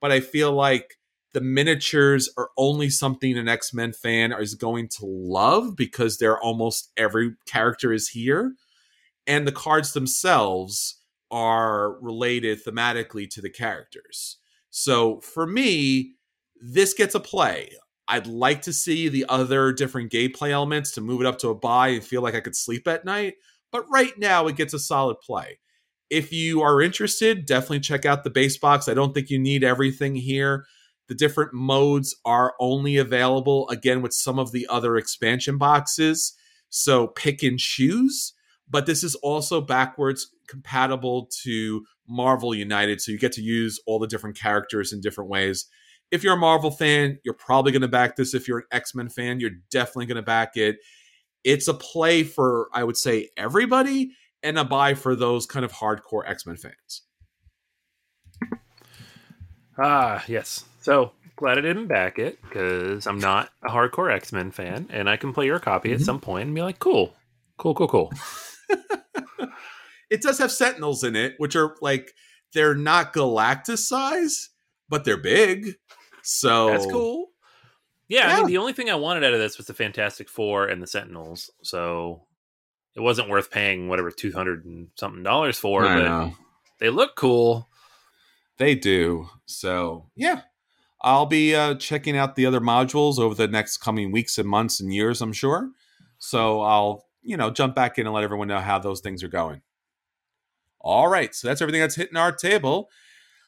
[0.00, 0.94] but I feel like
[1.32, 6.40] the miniatures are only something an X Men fan is going to love because they're
[6.40, 8.54] almost every character is here,
[9.26, 14.38] and the cards themselves are related thematically to the characters.
[14.70, 16.14] So for me,
[16.60, 17.70] this gets a play.
[18.08, 21.54] I'd like to see the other different gameplay elements to move it up to a
[21.54, 23.34] buy and feel like I could sleep at night.
[23.70, 25.58] But right now, it gets a solid play.
[26.08, 28.88] If you are interested, definitely check out the base box.
[28.88, 30.64] I don't think you need everything here.
[31.08, 36.34] The different modes are only available again with some of the other expansion boxes.
[36.68, 38.34] So pick and choose.
[38.70, 43.00] But this is also backwards compatible to Marvel United.
[43.00, 45.66] So you get to use all the different characters in different ways.
[46.10, 48.34] If you're a Marvel fan, you're probably going to back this.
[48.34, 50.76] If you're an X Men fan, you're definitely going to back it.
[51.44, 55.72] It's a play for, I would say, everybody and a buy for those kind of
[55.72, 57.02] hardcore X Men fans.
[59.78, 60.64] Ah, yes.
[60.88, 65.06] So glad I didn't back it because I'm not a hardcore X Men fan, and
[65.10, 65.96] I can play your copy mm-hmm.
[65.96, 67.14] at some point and be like, cool,
[67.58, 68.12] cool, cool, cool.
[70.10, 72.14] it does have Sentinels in it, which are like
[72.54, 74.48] they're not Galactus size,
[74.88, 75.74] but they're big.
[76.22, 77.32] So that's cool.
[78.08, 80.30] Yeah, yeah, I mean, the only thing I wanted out of this was the Fantastic
[80.30, 81.50] Four and the Sentinels.
[81.62, 82.22] So
[82.96, 85.84] it wasn't worth paying whatever two hundred and something dollars for.
[85.84, 86.34] I but know.
[86.80, 87.68] they look cool.
[88.56, 89.28] They do.
[89.44, 90.40] So yeah,
[91.00, 94.80] I'll be uh, checking out the other modules over the next coming weeks and months
[94.80, 95.20] and years.
[95.20, 95.70] I'm sure.
[96.18, 99.28] So I'll you know jump back in and let everyone know how those things are
[99.28, 99.62] going.
[100.80, 102.88] All right, so that's everything that's hitting our table.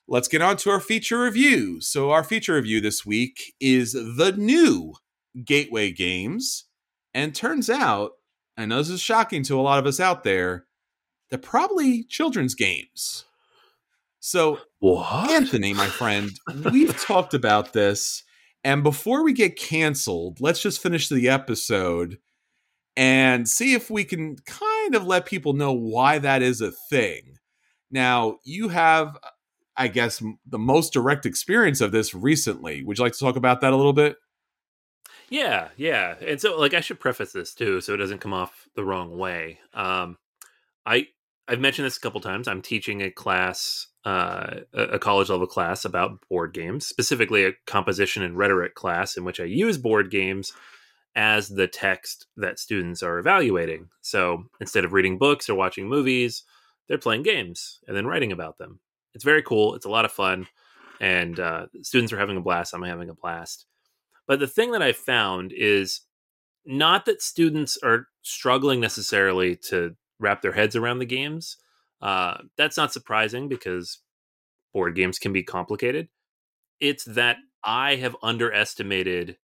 [0.08, 1.80] Let's get on to our feature review.
[1.80, 4.94] So our feature review this week is the new
[5.44, 6.64] Gateway Games,
[7.14, 8.12] and turns out
[8.56, 10.66] I know this is shocking to a lot of us out there,
[11.30, 13.24] they're probably children's games.
[14.20, 15.30] So, what?
[15.30, 16.30] Anthony, my friend,
[16.70, 18.22] we've talked about this.
[18.62, 22.18] And before we get canceled, let's just finish the episode
[22.96, 27.38] and see if we can kind of let people know why that is a thing.
[27.90, 29.16] Now, you have,
[29.76, 32.84] I guess, the most direct experience of this recently.
[32.84, 34.16] Would you like to talk about that a little bit?
[35.30, 36.16] Yeah, yeah.
[36.20, 39.16] And so like I should preface this too so it doesn't come off the wrong
[39.16, 39.60] way.
[39.72, 40.18] Um
[40.84, 41.06] I
[41.50, 42.46] I've mentioned this a couple times.
[42.46, 48.22] I'm teaching a class uh a college level class about board games, specifically a composition
[48.22, 50.52] and rhetoric class in which I use board games
[51.16, 53.88] as the text that students are evaluating.
[54.00, 56.44] So instead of reading books or watching movies,
[56.88, 58.78] they're playing games and then writing about them.
[59.12, 59.74] It's very cool.
[59.74, 60.46] It's a lot of fun,
[61.00, 62.72] and uh, students are having a blast.
[62.72, 63.66] I'm having a blast.
[64.28, 66.02] But the thing that I found is
[66.64, 71.56] not that students are struggling necessarily to wrap their heads around the games.
[72.00, 73.98] Uh, that's not surprising because
[74.72, 76.08] board games can be complicated.
[76.78, 79.36] It's that I have underestimated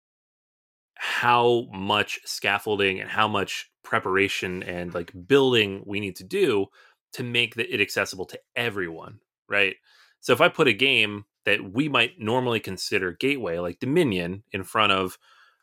[0.96, 6.66] how much scaffolding and how much preparation and like building we need to do
[7.12, 9.76] to make the, it accessible to everyone, right?
[10.20, 14.64] So if I put a game that we might normally consider gateway, like Dominion, in
[14.64, 15.18] front of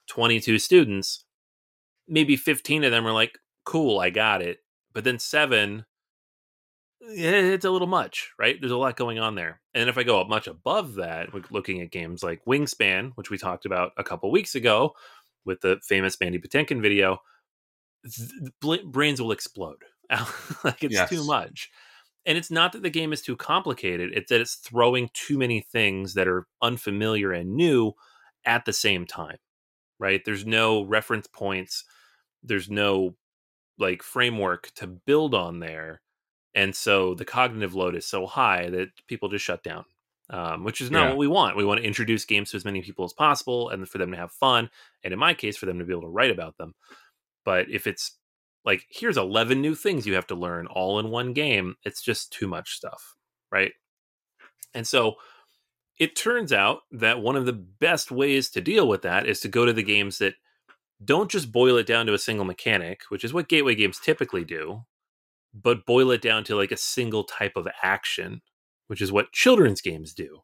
[0.08, 1.26] 22 students,
[2.08, 4.60] maybe 15 of them are like, cool, I got it.
[4.94, 5.86] But then seven,
[7.04, 8.58] eh, it's a little much, right?
[8.60, 9.62] There's a lot going on there.
[9.74, 13.38] And if I go up much above that, looking at games like Wingspan, which we
[13.38, 14.94] talked about a couple weeks ago
[15.46, 17.20] with the famous Mandy Patinkin video,
[18.86, 19.84] brains will explode.
[20.64, 21.10] like it's yes.
[21.10, 21.70] too much
[22.26, 25.62] and it's not that the game is too complicated it's that it's throwing too many
[25.62, 27.94] things that are unfamiliar and new
[28.46, 29.38] at the same time
[30.00, 31.84] right there's no reference points
[32.44, 33.16] there's no
[33.82, 36.02] like framework to build on there
[36.54, 39.86] and so the cognitive load is so high that people just shut down
[40.30, 41.10] um, which is not yeah.
[41.10, 41.58] what we want.
[41.58, 44.18] We want to introduce games to as many people as possible and for them to
[44.18, 44.70] have fun
[45.04, 46.74] and in my case for them to be able to write about them.
[47.44, 48.18] But if it's
[48.64, 52.32] like here's 11 new things you have to learn all in one game it's just
[52.32, 53.16] too much stuff
[53.52, 53.74] right?
[54.74, 55.16] And so
[56.00, 59.48] it turns out that one of the best ways to deal with that is to
[59.48, 60.36] go to the games that
[61.04, 64.44] don't just boil it down to a single mechanic which is what gateway games typically
[64.44, 64.84] do
[65.54, 68.42] but boil it down to like a single type of action
[68.88, 70.42] which is what children's games do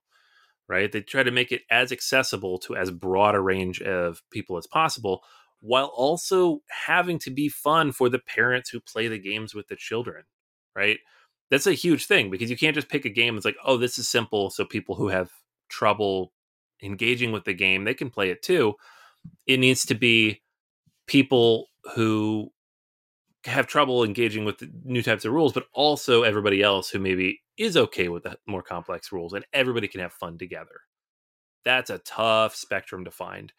[0.67, 4.57] right they try to make it as accessible to as broad a range of people
[4.57, 5.23] as possible
[5.59, 9.75] while also having to be fun for the parents who play the games with the
[9.75, 10.23] children,
[10.75, 10.99] right?
[11.49, 13.97] That's a huge thing because you can't just pick a game that's like, oh, this
[13.97, 14.49] is simple.
[14.49, 15.31] So people who have
[15.69, 16.33] trouble
[16.83, 18.75] engaging with the game, they can play it too.
[19.45, 20.41] It needs to be
[21.07, 22.51] people who
[23.45, 27.77] have trouble engaging with new types of rules, but also everybody else who maybe is
[27.77, 30.81] okay with the more complex rules and everybody can have fun together.
[31.63, 33.51] That's a tough spectrum to find.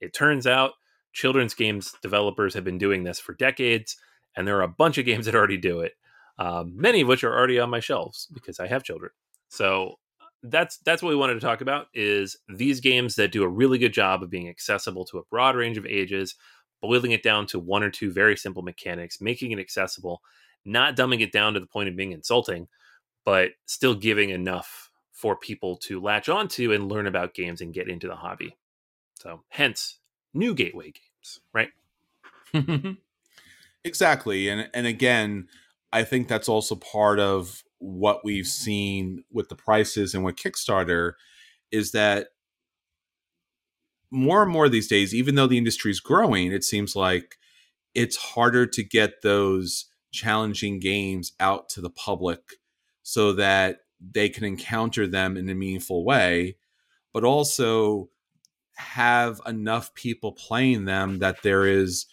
[0.00, 0.72] It turns out
[1.12, 3.96] children's games developers have been doing this for decades,
[4.36, 5.92] and there are a bunch of games that already do it.
[6.38, 9.10] Um, many of which are already on my shelves because I have children.
[9.48, 9.96] So
[10.42, 13.76] that's that's what we wanted to talk about is these games that do a really
[13.76, 16.36] good job of being accessible to a broad range of ages,
[16.80, 20.22] boiling it down to one or two very simple mechanics, making it accessible,
[20.64, 22.68] not dumbing it down to the point of being insulting,
[23.24, 27.88] but still giving enough for people to latch onto and learn about games and get
[27.88, 28.56] into the hobby.
[29.14, 29.98] So, hence,
[30.32, 31.70] new gateway games, right?
[33.84, 34.48] exactly.
[34.48, 35.48] And and again,
[35.92, 41.14] I think that's also part of what we've seen with the prices and with Kickstarter
[41.70, 42.28] is that
[44.10, 47.36] more and more these days, even though the industry is growing, it seems like
[47.94, 52.40] it's harder to get those challenging games out to the public
[53.02, 56.56] so that they can encounter them in a meaningful way,
[57.12, 58.08] but also
[58.76, 62.06] have enough people playing them that there is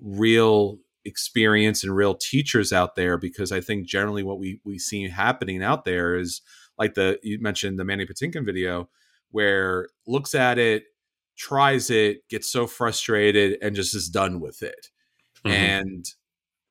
[0.00, 5.08] real experience and real teachers out there because I think generally what we we see
[5.08, 6.42] happening out there is
[6.78, 8.88] like the you mentioned the Mandy Patinkin video
[9.30, 10.84] where looks at it,
[11.42, 14.88] tries it, gets so frustrated and just is done with it.
[15.44, 15.56] Mm-hmm.
[15.56, 16.04] And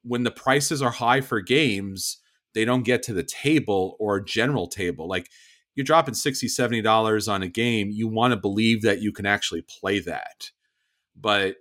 [0.04, 2.20] when the prices are high for games,
[2.54, 5.08] they don't get to the table or general table.
[5.08, 5.30] Like
[5.76, 9.26] you're dropping 60 70 dollars on a game you want to believe that you can
[9.26, 10.52] actually play that
[11.16, 11.56] but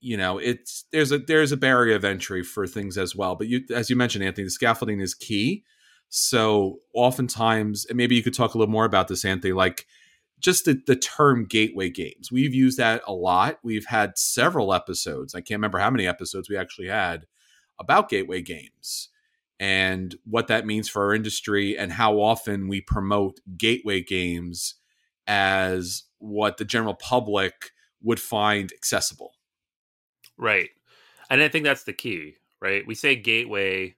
[0.00, 3.48] you know it's there's a there's a barrier of entry for things as well but
[3.48, 5.64] you as you mentioned anthony the scaffolding is key
[6.08, 9.86] so oftentimes and maybe you could talk a little more about this anthony like
[10.40, 15.34] just the, the term gateway games we've used that a lot we've had several episodes
[15.34, 17.26] i can't remember how many episodes we actually had
[17.78, 19.10] about gateway games
[19.60, 24.76] and what that means for our industry and how often we promote gateway games
[25.26, 27.70] as what the general public
[28.02, 29.32] would find accessible.
[30.38, 30.70] Right.
[31.28, 32.86] And I think that's the key, right?
[32.86, 33.96] We say gateway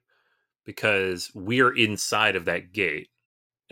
[0.65, 3.07] because we're inside of that gate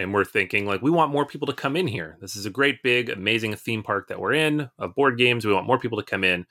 [0.02, 2.18] and we're thinking like we want more people to come in here.
[2.20, 5.46] This is a great big amazing theme park that we're in of board games.
[5.46, 6.46] We want more people to come in.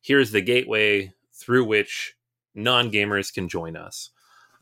[0.00, 2.14] Here's the gateway through which
[2.54, 4.10] non-gamers can join us.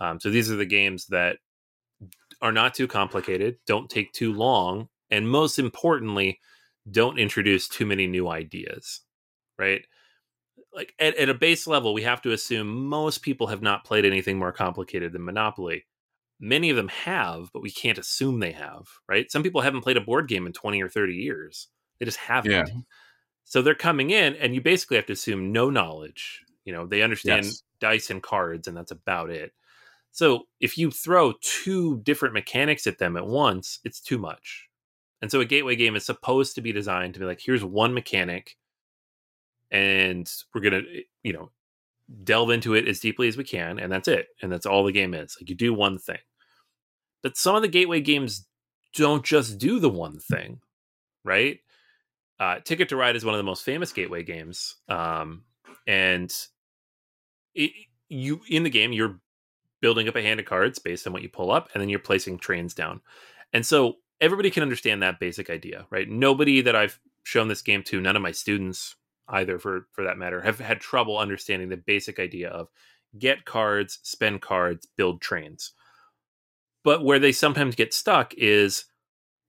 [0.01, 1.39] Um, so these are the games that
[2.41, 6.41] are not too complicated, don't take too long, and most importantly,
[6.91, 9.03] don't introduce too many new ideas,
[9.59, 9.83] right?
[10.75, 14.05] Like at, at a base level, we have to assume most people have not played
[14.05, 15.85] anything more complicated than Monopoly.
[16.45, 19.31] Many of them have, but we can't assume they have, right?
[19.31, 21.69] Some people haven't played a board game in 20 or 30 years.
[22.01, 22.51] They just haven't.
[22.51, 22.65] Yeah.
[23.45, 26.43] So they're coming in, and you basically have to assume no knowledge.
[26.65, 27.63] You know, they understand yes.
[27.79, 29.53] dice and cards, and that's about it.
[30.11, 34.69] So if you throw two different mechanics at them at once, it's too much.
[35.21, 37.95] And so a gateway game is supposed to be designed to be like, here's one
[37.95, 38.57] mechanic,
[39.71, 41.53] and we're gonna, eh, you know,
[42.25, 44.27] delve into it as deeply as we can, and that's it.
[44.43, 45.37] And that's all the game is.
[45.41, 46.19] Like you do one thing.
[47.23, 48.47] But some of the gateway games
[48.95, 50.61] don't just do the one thing,
[51.25, 51.61] right?
[52.39, 55.45] Uh, Ticket to Ride is one of the most famous gateway games, um,
[55.87, 56.35] and
[57.55, 57.71] it,
[58.09, 59.21] you in the game you're
[59.81, 61.99] building up a hand of cards based on what you pull up, and then you're
[61.99, 63.01] placing trains down.
[63.53, 66.09] And so everybody can understand that basic idea, right?
[66.09, 68.97] Nobody that I've shown this game to, none of my students
[69.29, 72.69] either for for that matter, have had trouble understanding the basic idea of
[73.19, 75.73] get cards, spend cards, build trains.
[76.85, 78.85] But where they sometimes get stuck is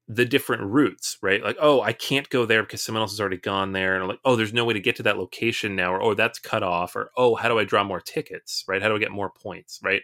[0.08, 1.44] the different routes, right?
[1.44, 3.94] Like, oh, I can't go there because someone else has already gone there.
[3.96, 6.14] And I'm like, oh, there's no way to get to that location now, or oh,
[6.14, 8.82] that's cut off, or oh, how do I draw more tickets, right?
[8.82, 10.02] How do I get more points, right?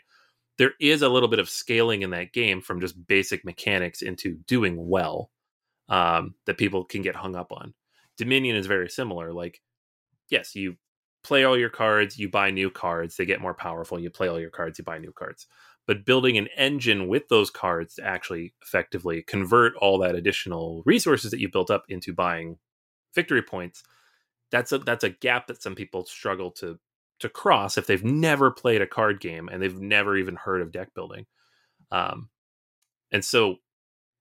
[0.59, 4.36] there is a little bit of scaling in that game from just basic mechanics into
[4.45, 5.32] doing well
[5.88, 7.73] um, that people can get hung up on.
[8.17, 9.32] Dominion is very similar.
[9.32, 9.61] Like,
[10.30, 10.75] yes, you
[11.23, 13.97] play all your cards, you buy new cards, they get more powerful.
[13.97, 15.47] You play all your cards, you buy new cards.
[15.89, 21.31] But building an engine with those cards to actually effectively convert all that additional resources
[21.31, 22.59] that you built up into buying
[23.15, 23.81] victory points,
[24.51, 26.77] that's a that's a gap that some people struggle to
[27.21, 30.71] to cross if they've never played a card game and they've never even heard of
[30.71, 31.25] deck building.
[31.91, 32.29] Um,
[33.11, 33.55] and so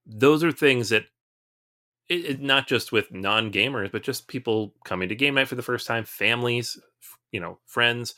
[0.06, 1.04] those are things that
[2.08, 5.54] it, it, not just with non gamers, but just people coming to game night for
[5.54, 6.80] the first time, families,
[7.30, 8.14] you know, friends,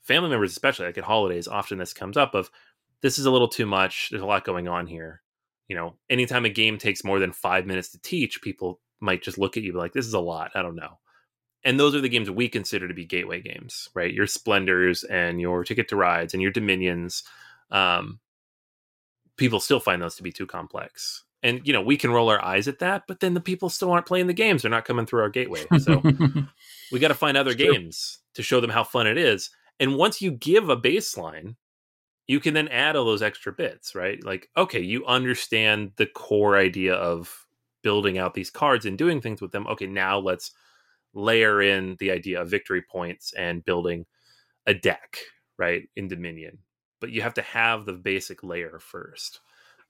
[0.00, 1.46] family members, especially like at holidays.
[1.46, 2.50] Often this comes up of
[3.02, 4.08] this is a little too much.
[4.10, 5.22] There's a lot going on here.
[5.68, 9.38] You know, anytime a game takes more than five minutes to teach, people might just
[9.38, 10.50] look at you like, this is a lot.
[10.54, 10.98] I don't know
[11.64, 14.12] and those are the games we consider to be gateway games, right?
[14.12, 17.22] Your Splendors and your Ticket to Rides and your Dominions.
[17.70, 18.20] Um,
[19.36, 21.24] people still find those to be too complex.
[21.42, 23.90] And, you know, we can roll our eyes at that, but then the people still
[23.90, 24.62] aren't playing the games.
[24.62, 25.64] They're not coming through our gateway.
[25.78, 26.02] So
[26.92, 29.50] we got to find other games to show them how fun it is.
[29.78, 31.56] And once you give a baseline,
[32.30, 34.22] you can then add all those extra bits, right?
[34.24, 37.46] Like, okay, you understand the core idea of
[37.82, 39.66] building out these cards and doing things with them.
[39.66, 40.52] Okay, now let's
[41.14, 44.06] layer in the idea of victory points and building
[44.66, 45.18] a deck,
[45.58, 46.58] right, in Dominion.
[47.00, 49.40] But you have to have the basic layer first.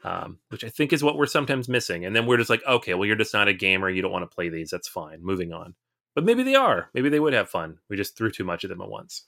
[0.04, 2.04] um, which I think is what we're sometimes missing.
[2.04, 3.90] And then we're just like, okay, well, you're just not a gamer.
[3.90, 4.70] You don't want to play these.
[4.70, 5.22] That's fine.
[5.22, 5.74] Moving on.
[6.14, 6.90] But maybe they are.
[6.94, 7.78] Maybe they would have fun.
[7.88, 9.24] We just threw too much of them at once.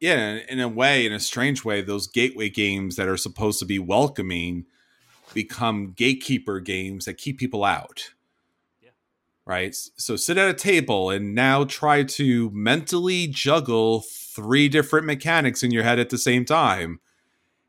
[0.00, 3.64] Yeah, in a way, in a strange way, those gateway games that are supposed to
[3.64, 4.66] be welcoming
[5.34, 8.12] become gatekeeper games that keep people out.
[8.80, 8.90] Yeah.
[9.44, 9.74] Right?
[9.74, 15.72] So sit at a table and now try to mentally juggle three different mechanics in
[15.72, 17.00] your head at the same time.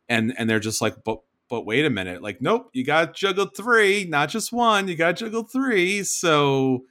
[0.07, 3.19] And and they're just like, but but wait a minute, like, nope, you got to
[3.19, 4.87] juggle three, not just one.
[4.87, 6.03] You got to juggle three.
[6.03, 6.83] So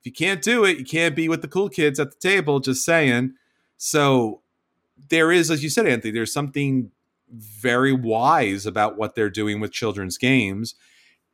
[0.00, 2.60] if you can't do it, you can't be with the cool kids at the table.
[2.60, 3.34] Just saying.
[3.76, 4.40] So
[5.10, 6.90] there is, as you said, Anthony, there's something
[7.30, 10.74] very wise about what they're doing with children's games.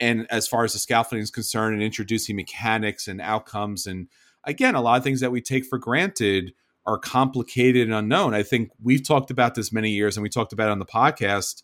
[0.01, 4.09] And as far as the scaffolding is concerned, and introducing mechanics and outcomes, and
[4.45, 6.55] again, a lot of things that we take for granted
[6.85, 8.35] are complicated and unknown.
[8.35, 10.87] I think we've talked about this many years, and we talked about it on the
[10.87, 11.63] podcast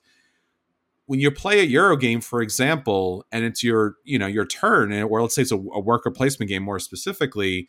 [1.09, 4.93] when you play a Euro game, for example, and it's your you know your turn,
[4.93, 7.69] or let's say it's a, a worker placement game more specifically,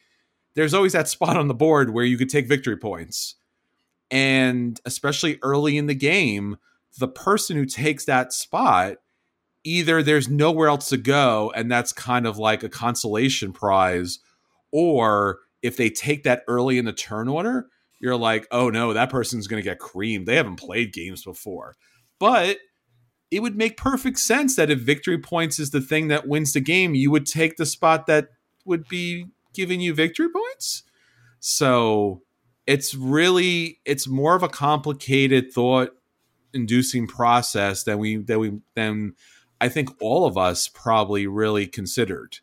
[0.55, 3.35] there's always that spot on the board where you could take victory points,
[4.11, 6.57] and especially early in the game,
[6.97, 8.97] the person who takes that spot,
[9.63, 14.19] either there's nowhere else to go, and that's kind of like a consolation prize,
[14.71, 17.67] or if they take that early in the turn order,
[17.99, 20.25] you're like, oh no, that person's going to get creamed.
[20.25, 21.75] They haven't played games before,
[22.19, 22.57] but
[23.31, 26.61] it would make perfect sense that if victory points is the thing that wins the
[26.61, 28.29] game, you would take the spot that
[28.65, 30.83] would be giving you victory points.
[31.39, 32.23] So
[32.69, 35.89] it's really it's more of a complicated thought
[36.53, 39.15] inducing process than we than we than
[39.59, 42.37] I think all of us probably really considered.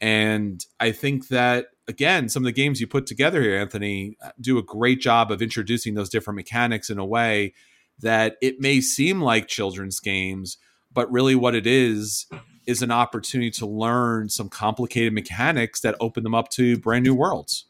[0.00, 4.56] And I think that again, some of the games you put together here, Anthony, do
[4.56, 7.52] a great job of introducing those different mechanics in a way
[7.98, 10.56] that it may seem like children's games,
[10.90, 12.26] but really what it is
[12.66, 17.14] is an opportunity to learn some complicated mechanics that open them up to brand new
[17.14, 17.66] worlds.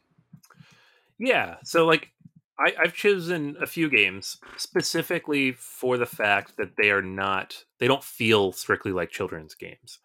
[1.19, 1.57] Yeah.
[1.65, 2.11] So like
[2.59, 7.89] I, have chosen a few games specifically for the fact that they are not they
[7.89, 9.99] don't feel strictly like children's games.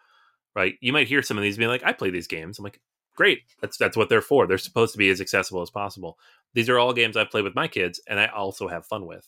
[0.56, 0.76] Right.
[0.82, 2.58] You might hear some of these being like, I play these games.
[2.58, 2.82] I'm like,
[3.16, 3.42] great.
[3.62, 4.48] That's that's what they're for.
[4.48, 6.18] They're supposed to be as accessible as possible.
[6.54, 9.28] These are all games I've played with my kids and I also have fun with.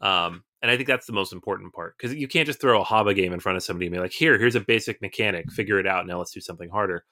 [0.00, 2.84] Um, and I think that's the most important part because you can't just throw a
[2.84, 5.50] Haba game in front of somebody and be like, "Here, here's a basic mechanic.
[5.50, 6.06] Figure it out.
[6.06, 7.04] Now let's do something harder."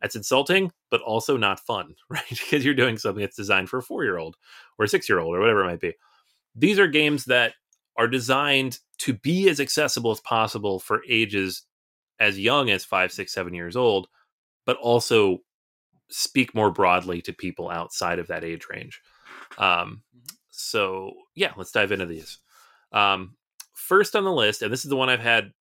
[0.00, 2.24] That's insulting, but also not fun, right?
[2.28, 4.36] because you're doing something that's designed for a four year old
[4.78, 5.94] or a six year old or whatever it might be.
[6.54, 7.54] These are games that
[7.96, 11.64] are designed to be as accessible as possible for ages
[12.20, 14.08] as young as five, six, seven years old,
[14.66, 15.38] but also
[16.10, 19.00] speak more broadly to people outside of that age range.
[19.58, 20.02] Um,
[20.50, 22.38] so yeah, let's dive into these.
[22.92, 23.36] Um,
[23.74, 25.52] first on the list, and this is the one I've had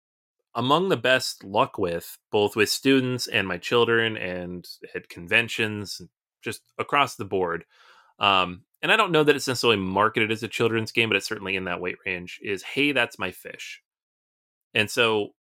[0.57, 6.01] among the best luck with, both with students and my children, and at conventions,
[6.43, 7.65] just across the board.
[8.19, 11.29] Um, and I don't know that it's necessarily marketed as a children's game, but it's
[11.29, 12.41] certainly in that weight range.
[12.43, 13.83] Is hey, that's my fish.
[14.75, 15.35] And so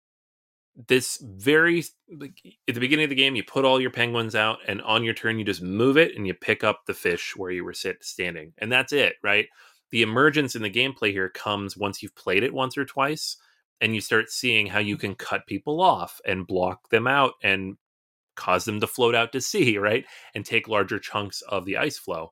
[0.88, 1.84] this very
[2.20, 5.03] like, at the beginning of the game you put all your penguins out and on
[5.03, 7.74] your turn you just move it and you pick up the fish where you were
[7.74, 9.47] sit standing and that's it right
[9.91, 13.38] the emergence in the gameplay here comes once you've played it once or twice
[13.84, 17.75] and you start seeing how you can cut people off and block them out and
[18.34, 21.97] cause them to float out to sea right and take larger chunks of the ice
[21.97, 22.31] floe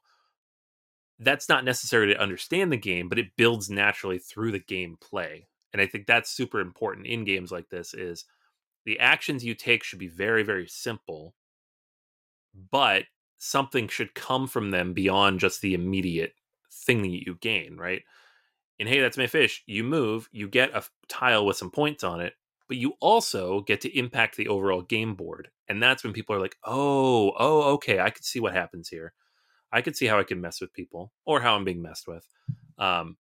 [1.20, 5.43] that's not necessary to understand the game but it builds naturally through the gameplay
[5.74, 8.24] and i think that's super important in games like this is
[8.86, 11.36] the actions you take should be very very simple
[12.72, 13.04] but
[13.38, 16.34] something should come from them beyond just the immediate
[16.72, 18.04] thing that you gain right
[18.82, 22.20] and hey that's my fish you move you get a tile with some points on
[22.20, 22.34] it
[22.68, 26.42] but you also get to impact the overall game board and that's when people are
[26.42, 29.14] like oh oh okay i could see what happens here
[29.72, 32.28] i could see how i can mess with people or how i'm being messed with
[32.78, 33.16] um,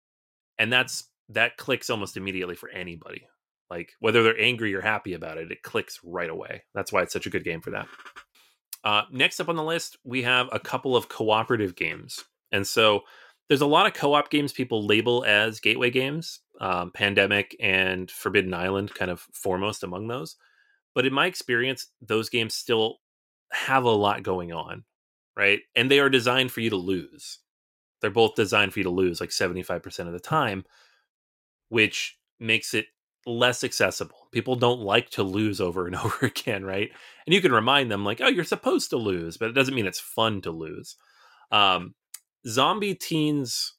[0.57, 3.27] and that's that clicks almost immediately for anybody.
[3.69, 6.63] Like whether they're angry or happy about it, it clicks right away.
[6.73, 7.87] That's why it's such a good game for that.
[8.83, 12.23] Uh, next up on the list, we have a couple of cooperative games.
[12.51, 13.01] And so
[13.49, 18.09] there's a lot of co op games people label as gateway games, um, Pandemic and
[18.09, 20.37] Forbidden Island, kind of foremost among those.
[20.95, 22.97] But in my experience, those games still
[23.51, 24.83] have a lot going on,
[25.37, 25.61] right?
[25.75, 27.39] And they are designed for you to lose.
[28.01, 30.63] They're both designed for you to lose like 75% of the time
[31.69, 32.87] which makes it
[33.25, 34.27] less accessible.
[34.31, 36.89] People don't like to lose over and over again, right?
[37.25, 39.85] And you can remind them, like, oh, you're supposed to lose, but it doesn't mean
[39.85, 40.95] it's fun to lose.
[41.51, 41.95] Um,
[42.49, 43.73] Zombie Teenz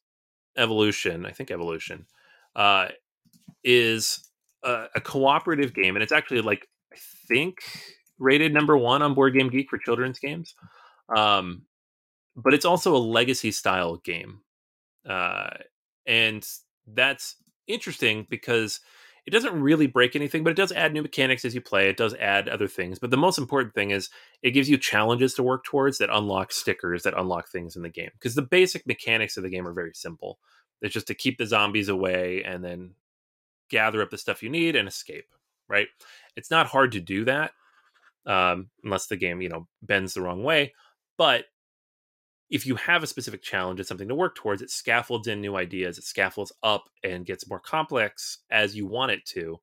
[0.56, 2.06] Evolution, I think Evolution,
[2.54, 2.88] uh,
[3.64, 4.30] is
[4.62, 6.96] a, a cooperative game, and it's actually like I
[7.28, 7.58] think
[8.18, 10.54] rated number one on Board Game Geek for children's games.
[11.14, 11.62] Um,
[12.36, 14.40] but it's also a legacy style game,
[15.08, 15.50] uh,
[16.06, 16.46] and
[16.86, 18.80] that's interesting because
[19.30, 21.88] it doesn't really break anything, but it does add new mechanics as you play.
[21.88, 24.10] It does add other things, but the most important thing is
[24.42, 27.88] it gives you challenges to work towards that unlock stickers that unlock things in the
[27.88, 28.10] game.
[28.14, 30.40] Because the basic mechanics of the game are very simple.
[30.82, 32.90] It's just to keep the zombies away and then
[33.68, 35.26] gather up the stuff you need and escape.
[35.68, 35.86] Right?
[36.34, 37.52] It's not hard to do that,
[38.26, 40.74] um, unless the game you know bends the wrong way.
[41.16, 41.44] But
[42.50, 45.56] if you have a specific challenge and something to work towards, it scaffolds in new
[45.56, 49.60] ideas, it scaffolds up and gets more complex as you want it to.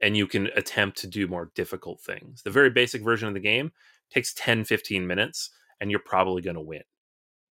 [0.00, 2.42] And you can attempt to do more difficult things.
[2.42, 3.70] The very basic version of the game
[4.10, 6.82] takes 10, 15 minutes, and you're probably going to win.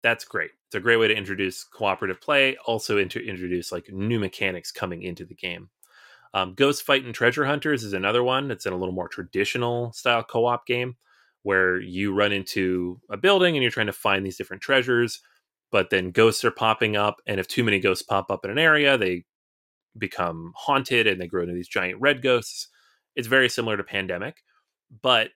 [0.04, 0.52] That's great.
[0.68, 5.02] It's a great way to introduce cooperative play, also to introduce like new mechanics coming
[5.02, 5.70] into the game.
[6.34, 8.52] Um, Ghost Fightin' Treasure Hunters is another one.
[8.52, 10.96] It's in a little more traditional style co op game
[11.46, 15.20] where you run into a building and you're trying to find these different treasures,
[15.70, 17.22] but then ghosts are popping up.
[17.24, 19.24] And if too many ghosts pop up in an area, they
[19.96, 22.66] become haunted and they grow into these giant red ghosts.
[23.14, 24.42] It's very similar to Pandemic,
[25.02, 25.30] but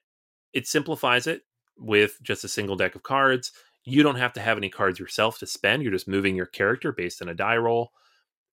[0.51, 1.43] it simplifies it
[1.77, 3.53] with just a single deck of cards.
[3.85, 5.81] You don't have to have any cards yourself to spend.
[5.81, 7.93] You're just moving your character based on a die roll.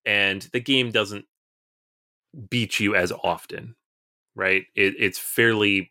[0.07, 1.25] And the game doesn't
[2.51, 3.75] beat you as often,
[4.37, 4.63] right?
[4.77, 5.91] It, it's fairly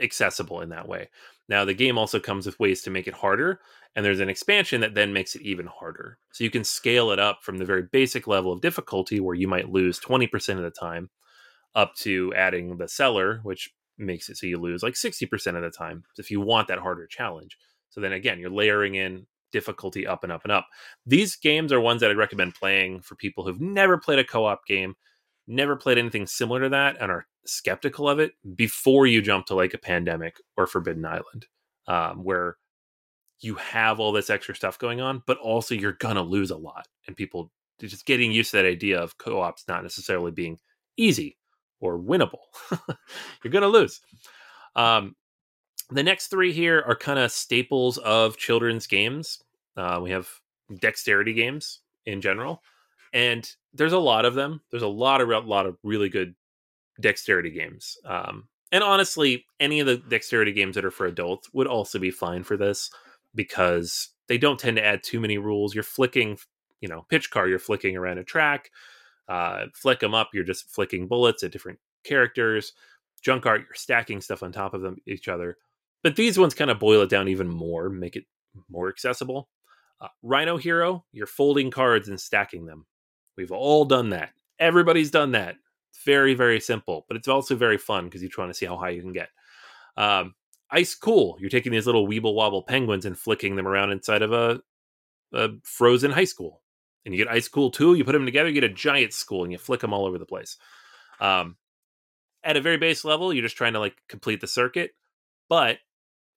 [0.00, 1.08] accessible in that way.
[1.48, 3.60] Now, the game also comes with ways to make it harder,
[3.94, 6.18] and there's an expansion that then makes it even harder.
[6.32, 9.48] So you can scale it up from the very basic level of difficulty where you
[9.48, 11.10] might lose 20% of the time
[11.74, 15.70] up to adding the cellar, which makes it so you lose like 60% of the
[15.70, 17.56] time if you want that harder challenge.
[17.90, 20.66] So then again, you're layering in difficulty up and up and up.
[21.06, 24.46] These games are ones that I'd recommend playing for people who've never played a co
[24.46, 24.94] op game
[25.46, 29.54] never played anything similar to that and are skeptical of it before you jump to
[29.54, 31.46] like a pandemic or Forbidden Island,
[31.86, 32.56] um, where
[33.40, 36.86] you have all this extra stuff going on, but also you're gonna lose a lot,
[37.06, 40.58] and people just getting used to that idea of co-ops not necessarily being
[40.96, 41.38] easy
[41.80, 42.40] or winnable.
[43.42, 44.00] you're gonna lose.
[44.76, 45.16] Um,
[45.90, 49.42] the next three here are kind of staples of children's games.
[49.76, 50.28] Uh, we have
[50.78, 52.62] dexterity games in general
[53.12, 54.60] and there's a lot of them.
[54.70, 56.34] There's a lot of a lot of really good
[57.00, 57.98] dexterity games.
[58.04, 62.10] Um, and honestly, any of the dexterity games that are for adults would also be
[62.10, 62.90] fine for this
[63.34, 65.74] because they don't tend to add too many rules.
[65.74, 66.38] You're flicking,
[66.80, 68.70] you know, pitch car, you're flicking around a track.
[69.28, 72.72] Uh, flick them up, you're just flicking bullets at different characters.
[73.22, 75.56] Junk art, you're stacking stuff on top of them each other.
[76.02, 78.24] But these ones kind of boil it down even more, make it
[78.68, 79.48] more accessible.
[80.00, 82.86] Uh, Rhino Hero, you're folding cards and stacking them.
[83.36, 84.30] We've all done that.
[84.58, 85.56] Everybody's done that.
[86.04, 88.90] Very, very simple, but it's also very fun because you're trying to see how high
[88.90, 89.28] you can get.
[89.96, 90.34] Um,
[90.70, 91.36] Ice Cool.
[91.40, 94.60] You're taking these little weeble wobble penguins and flicking them around inside of a,
[95.32, 96.62] a frozen high school.
[97.04, 97.94] And you get Ice Cool too.
[97.94, 100.18] You put them together, you get a giant school, and you flick them all over
[100.18, 100.56] the place.
[101.20, 101.56] Um,
[102.42, 104.92] at a very base level, you're just trying to like complete the circuit.
[105.48, 105.78] But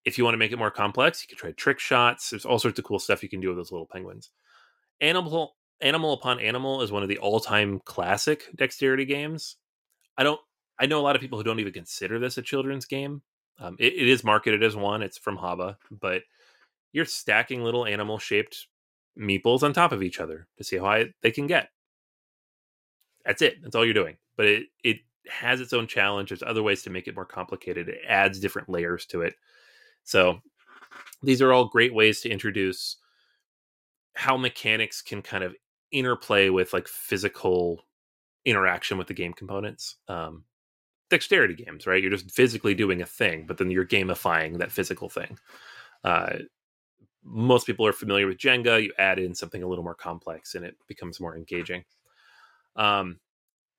[0.05, 2.29] if you want to make it more complex, you can try trick shots.
[2.29, 4.31] There's all sorts of cool stuff you can do with those little penguins.
[4.99, 9.57] Animal Animal Upon Animal is one of the all-time classic dexterity games.
[10.17, 10.39] I don't.
[10.79, 13.21] I know a lot of people who don't even consider this a children's game.
[13.59, 15.01] Um, it, it is marketed as one.
[15.01, 16.23] It's from Haba, but
[16.91, 18.67] you're stacking little animal-shaped
[19.19, 21.69] meeples on top of each other to see how high they can get.
[23.25, 23.61] That's it.
[23.61, 24.17] That's all you're doing.
[24.35, 24.97] But it it
[25.27, 26.29] has its own challenge.
[26.29, 27.89] There's other ways to make it more complicated.
[27.89, 29.35] It adds different layers to it.
[30.03, 30.41] So
[31.21, 32.97] these are all great ways to introduce
[34.15, 35.55] how mechanics can kind of
[35.93, 37.85] interplay with like physical
[38.43, 39.95] interaction with the game components.
[40.09, 40.43] Um,
[41.09, 42.01] dexterity games, right?
[42.01, 45.37] You're just physically doing a thing, but then you're gamifying that physical thing.
[46.03, 46.39] Uh,
[47.23, 48.83] most people are familiar with Jenga.
[48.83, 51.85] You add in something a little more complex, and it becomes more engaging.
[52.75, 53.19] Um,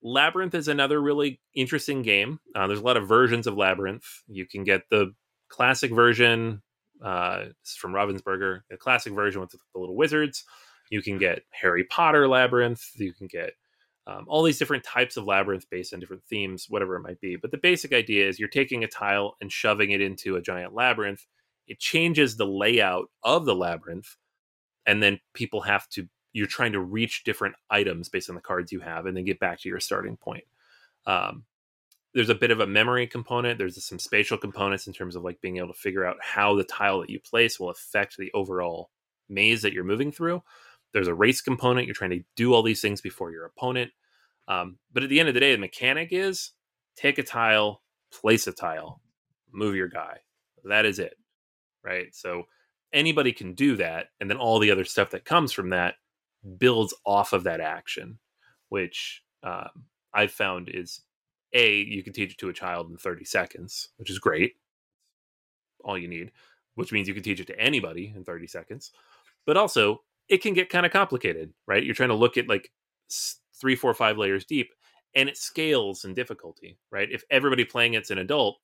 [0.03, 2.39] Labyrinth is another really interesting game.
[2.55, 4.07] Uh, there's a lot of versions of Labyrinth.
[4.29, 5.13] You can get the
[5.49, 6.63] classic version.
[7.03, 7.47] Uh,
[7.77, 10.45] from Ravensburger, the classic version with the little wizards.
[10.91, 12.83] You can get Harry Potter labyrinth.
[12.97, 13.53] You can get
[14.07, 17.37] um, all these different types of labyrinth based on different themes, whatever it might be.
[17.37, 20.75] But the basic idea is you're taking a tile and shoving it into a giant
[20.75, 21.27] labyrinth.
[21.67, 24.17] It changes the layout of the labyrinth,
[24.87, 26.07] and then people have to.
[26.33, 29.41] You're trying to reach different items based on the cards you have, and then get
[29.41, 30.45] back to your starting point.
[31.07, 31.45] Um,
[32.13, 33.59] there's a bit of a memory component.
[33.59, 36.65] There's some spatial components in terms of like being able to figure out how the
[36.65, 38.91] tile that you place will affect the overall
[39.29, 40.43] maze that you're moving through.
[40.95, 41.87] There's a race component.
[41.87, 43.91] You're trying to do all these things before your opponent.
[44.49, 46.53] Um, but at the end of the day, the mechanic is
[46.97, 47.83] take a tile,
[48.13, 49.03] place a tile,
[49.53, 50.19] move your guy.
[50.65, 51.15] That is it.
[51.83, 52.15] Right.
[52.15, 52.45] So
[52.93, 54.07] anybody can do that.
[54.21, 55.97] And then all the other stuff that comes from that
[56.59, 58.19] builds off of that action,
[58.69, 59.85] which um,
[60.15, 61.01] I've found is
[61.55, 64.55] A, you can teach it to a child in 30 seconds, which is great.
[65.85, 66.31] All you need,
[66.77, 68.93] which means you can teach it to anybody in 30 seconds.
[69.45, 71.85] But also, it can get kind of complicated, right?
[71.85, 72.71] You're trying to look at like
[73.61, 74.73] three, four, five layers deep,
[75.15, 77.09] and it scales in difficulty, right?
[77.11, 78.59] If everybody playing it's an adult,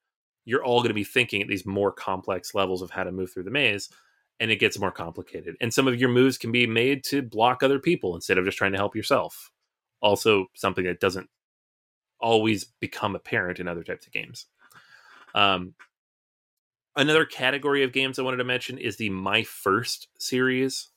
[0.44, 3.32] you're all going to be thinking at these more complex levels of how to move
[3.32, 3.88] through the maze,
[4.40, 5.56] and it gets more complicated.
[5.60, 8.58] And some of your moves can be made to block other people instead of just
[8.58, 9.50] trying to help yourself.
[10.00, 11.28] Also, something that doesn't
[12.18, 14.46] always become apparent in other types of games.
[15.34, 15.74] Um,
[16.96, 20.88] another category of games I wanted to mention is the My First series.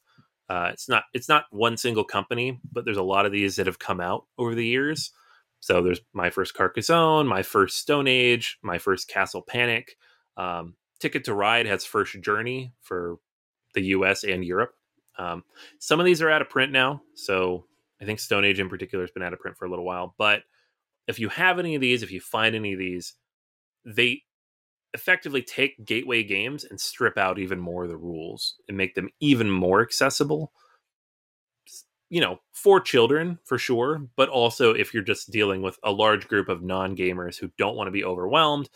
[0.50, 3.68] Uh, it's not it's not one single company, but there's a lot of these that
[3.68, 5.12] have come out over the years.
[5.60, 9.96] So there's my first Carcassonne, my first Stone Age, my first Castle Panic.
[10.36, 13.18] Um, Ticket to Ride has first Journey for
[13.74, 14.24] the U.S.
[14.24, 14.74] and Europe.
[15.18, 15.44] Um,
[15.80, 17.66] some of these are out of print now, so
[18.02, 20.16] I think Stone Age in particular has been out of print for a little while.
[20.18, 20.44] But
[21.08, 23.14] if you have any of these, if you find any of these,
[23.86, 24.24] they
[24.94, 29.10] effectively take gateway games and strip out even more of the rules and make them
[29.20, 30.52] even more accessible.
[32.10, 36.28] You know for children for sure but also if you're just dealing with a large
[36.28, 38.70] group of non-gamers who don't want to be overwhelmed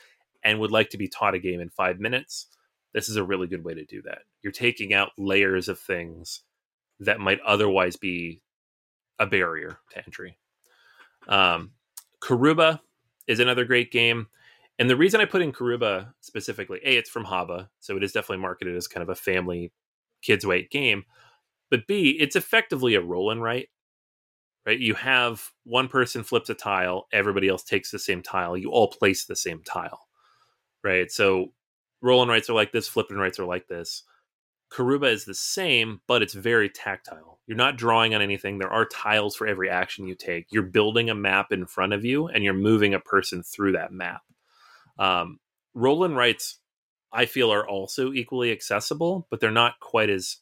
[0.44, 2.48] and would like to be taught a game in 5 minutes
[2.98, 4.24] this is a really good way to do that.
[4.42, 6.42] You're taking out layers of things
[7.00, 8.42] that might otherwise be
[9.20, 10.38] a barrier to entry.
[11.28, 11.74] Um,
[12.22, 12.80] Karuba
[13.28, 14.28] is another great game
[14.80, 18.12] and the reason I put in Karuba specifically, A, it's from Haba, so it is
[18.12, 19.72] definitely marketed as kind of a family
[20.22, 21.04] kids weight game.
[21.70, 23.70] But B, it's effectively a roll and write.
[24.66, 24.80] Right?
[24.80, 28.90] You have one person flips a tile, everybody else takes the same tile, you all
[28.90, 30.08] place the same tile.
[30.84, 31.10] Right?
[31.10, 31.54] So
[32.02, 34.04] roll and writes are like this, flip and writes are like this.
[34.72, 37.40] Karuba is the same, but it's very tactile.
[37.48, 38.58] You're not drawing on anything.
[38.58, 40.48] There are tiles for every action you take.
[40.52, 43.94] You're building a map in front of you and you're moving a person through that
[43.94, 44.22] map.
[45.00, 45.40] Um,
[45.74, 46.60] roll and writes,
[47.12, 50.38] I feel, are also equally accessible, but they're not quite as.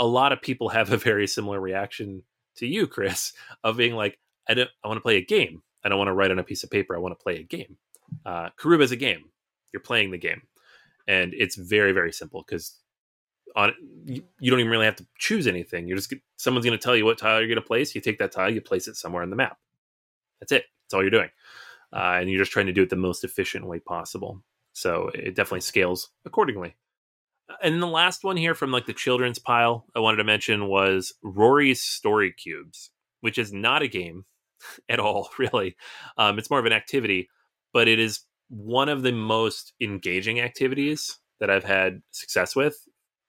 [0.00, 2.22] A lot of people have a very similar reaction
[2.56, 3.32] to you, Chris,
[3.64, 4.18] of being like,
[4.48, 5.62] I don't, I want to play a game.
[5.84, 6.94] I don't want to write on a piece of paper.
[6.94, 7.76] I want to play a game.
[8.24, 9.24] Uh, Karuba is a game.
[9.72, 10.42] You're playing the game,
[11.06, 12.76] and it's very, very simple because
[13.54, 13.72] on
[14.04, 15.86] you, you, don't even really have to choose anything.
[15.86, 17.94] You're just someone's going to tell you what tile you're going to place.
[17.94, 19.58] You take that tile, you place it somewhere on the map.
[20.40, 20.64] That's it.
[20.84, 21.28] That's all you're doing
[21.92, 24.42] uh, and you're just trying to do it the most efficient way possible.
[24.72, 26.76] So it definitely scales accordingly.
[27.62, 31.14] And the last one here from like the children's pile I wanted to mention was
[31.22, 34.24] Rory's Story Cubes, which is not a game
[34.88, 35.76] at all, really.
[36.16, 37.28] Um, it's more of an activity,
[37.72, 42.76] but it is one of the most engaging activities that I've had success with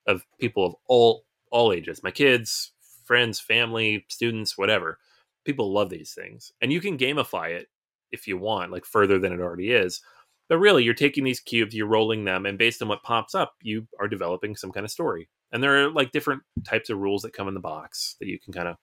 [0.06, 2.72] of people of all all ages, my kids,
[3.04, 4.98] friends, family, students, whatever.
[5.44, 7.68] People love these things, and you can gamify it
[8.12, 10.00] if you want, like further than it already is.
[10.48, 13.54] But really, you're taking these cubes, you're rolling them, and based on what pops up,
[13.62, 15.28] you are developing some kind of story.
[15.52, 18.38] And there are like different types of rules that come in the box that you
[18.38, 18.76] can kind of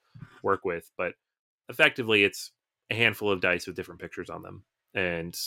[0.43, 0.89] work with.
[0.97, 1.13] But
[1.69, 2.51] effectively, it's
[2.89, 4.63] a handful of dice with different pictures on them,
[4.93, 5.37] and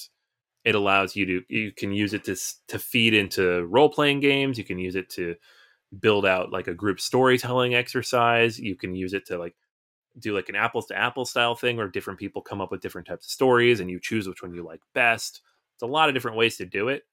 [0.64, 2.36] it allows you to you can use it to
[2.68, 4.58] to feed into role playing games.
[4.58, 5.36] You can use it to
[5.98, 8.58] build out like a group storytelling exercise.
[8.58, 9.54] You can use it to like
[10.18, 13.06] do like an apples to apple style thing where different people come up with different
[13.06, 15.42] types of stories and you choose which one you like best.
[15.74, 17.04] It's a lot of different ways to do it.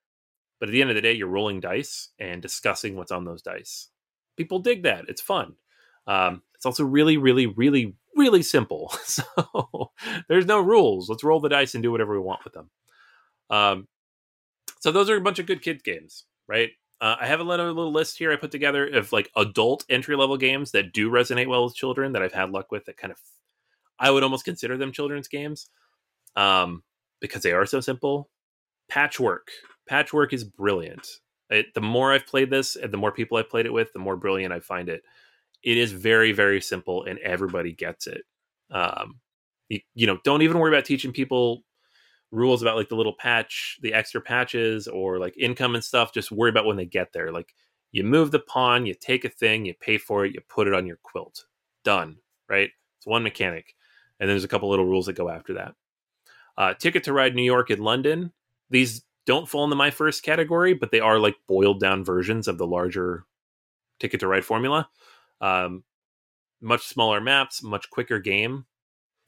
[0.60, 3.44] But at the end of the day, you're rolling dice and discussing what's on those
[3.44, 3.90] dice.
[4.36, 5.06] People dig that.
[5.08, 5.56] It's fun.
[6.08, 8.94] Um, it's also really, really, really, really simple.
[9.06, 9.92] So
[10.28, 11.10] there's no rules.
[11.10, 12.70] Let's roll the dice and do whatever we want with them.
[13.50, 13.88] Um,
[14.80, 16.72] so those are a bunch of good kid games, right?
[17.00, 20.16] Uh, I have a little, little list here I put together of like adult entry
[20.16, 23.12] level games that do resonate well with children that I've had luck with that kind
[23.12, 23.20] of
[24.00, 25.70] I would almost consider them children's games
[26.36, 26.84] um,
[27.20, 28.30] because they are so simple.
[28.90, 29.50] Patchwork.
[29.88, 31.08] Patchwork is brilliant.
[31.50, 34.00] It, the more I've played this and the more people I've played it with, the
[34.00, 35.04] more brilliant I find it.
[35.64, 38.24] It is very, very simple and everybody gets it.
[38.70, 39.20] Um,
[39.70, 41.64] you, you know, don't even worry about teaching people
[42.32, 46.14] rules about like the little patch, the extra patches, or like income and stuff.
[46.14, 47.32] Just worry about when they get there.
[47.32, 47.54] Like
[47.92, 50.74] you move the pawn, you take a thing, you pay for it, you put it
[50.74, 51.46] on your quilt.
[51.84, 52.18] Done.
[52.50, 52.70] Right?
[52.98, 53.76] It's one mechanic.
[54.20, 55.76] And then there's a couple little rules that go after that.
[56.58, 58.34] Uh, Ticket to Ride New York and London.
[58.70, 62.58] These don't fall into my first category, but they are like boiled down versions of
[62.58, 63.26] the larger
[64.00, 64.90] Ticket to Ride formula.
[65.40, 65.84] Um,
[66.62, 68.66] much smaller maps, much quicker game.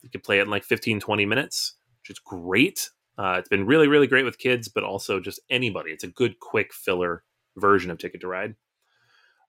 [0.02, 1.74] You can play it in like 15, 20 minutes,
[2.10, 2.90] is great.
[3.18, 5.90] Uh, it's been really, really great with kids, but also just anybody.
[5.90, 7.22] It's a good, quick filler
[7.56, 8.54] version of Ticket to Ride.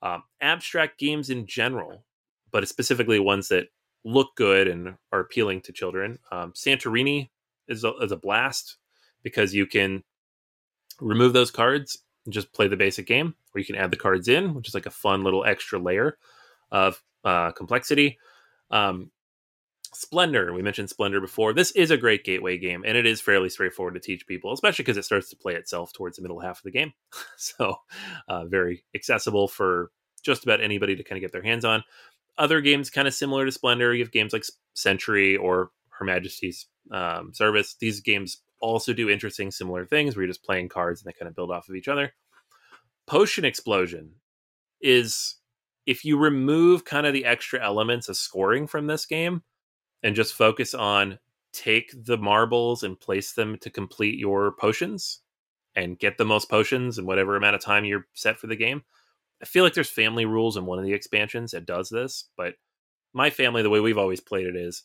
[0.01, 2.03] Um, abstract games in general,
[2.51, 3.67] but specifically ones that
[4.03, 6.19] look good and are appealing to children.
[6.31, 7.29] Um, Santorini
[7.67, 8.77] is a, is a blast
[9.23, 10.03] because you can
[10.99, 14.27] remove those cards and just play the basic game, or you can add the cards
[14.27, 16.17] in, which is like a fun little extra layer
[16.71, 18.17] of uh, complexity.
[18.71, 19.11] Um,
[19.93, 21.53] Splendor, we mentioned Splendor before.
[21.53, 24.83] This is a great gateway game, and it is fairly straightforward to teach people, especially
[24.83, 26.93] because it starts to play itself towards the middle half of the game.
[27.37, 27.75] so,
[28.27, 29.91] uh, very accessible for
[30.23, 31.83] just about anybody to kind of get their hands on.
[32.37, 36.67] Other games, kind of similar to Splendor, you have games like Century or Her Majesty's
[36.91, 37.75] um, Service.
[37.79, 41.27] These games also do interesting, similar things where you're just playing cards and they kind
[41.27, 42.13] of build off of each other.
[43.07, 44.13] Potion Explosion
[44.79, 45.35] is
[45.85, 49.43] if you remove kind of the extra elements of scoring from this game
[50.03, 51.19] and just focus on
[51.53, 55.19] take the marbles and place them to complete your potions
[55.75, 58.83] and get the most potions in whatever amount of time you're set for the game.
[59.41, 62.55] I feel like there's family rules in one of the expansions that does this, but
[63.13, 64.83] my family, the way we've always played it is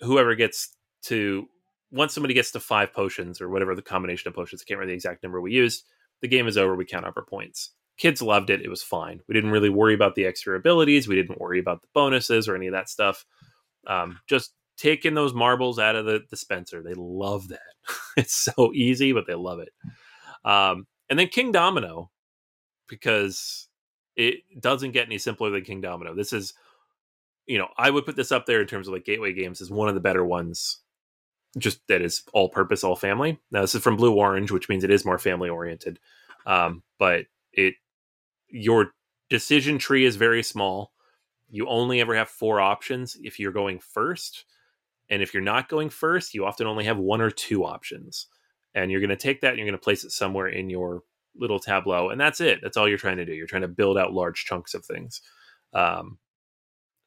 [0.00, 1.48] whoever gets to
[1.90, 4.92] once somebody gets to five potions or whatever the combination of potions, I can't remember
[4.92, 5.84] the exact number we used,
[6.20, 6.74] the game is over.
[6.74, 7.70] We count up our points.
[7.96, 8.62] Kids loved it.
[8.62, 9.20] It was fine.
[9.26, 11.08] We didn't really worry about the extra abilities.
[11.08, 13.24] We didn't worry about the bonuses or any of that stuff.
[13.86, 16.82] Um, just taking those marbles out of the dispenser.
[16.82, 17.60] They love that.
[18.16, 19.70] it's so easy, but they love it.
[20.44, 22.08] Um, and then Kingdomino,
[22.88, 23.68] because
[24.16, 26.16] it doesn't get any simpler than Kingdomino.
[26.16, 26.54] This is,
[27.46, 29.70] you know, I would put this up there in terms of like gateway games is
[29.70, 30.78] one of the better ones.
[31.58, 33.38] Just that is all purpose, all family.
[33.50, 35.98] Now this is from Blue Orange, which means it is more family oriented.
[36.46, 37.74] Um, but it
[38.48, 38.92] your
[39.28, 40.92] decision tree is very small
[41.50, 44.44] you only ever have four options if you're going first.
[45.08, 48.26] And if you're not going first, you often only have one or two options.
[48.74, 51.02] And you're going to take that and you're going to place it somewhere in your
[51.36, 52.10] little tableau.
[52.10, 52.60] And that's it.
[52.62, 53.32] That's all you're trying to do.
[53.32, 55.20] You're trying to build out large chunks of things.
[55.72, 56.18] Um,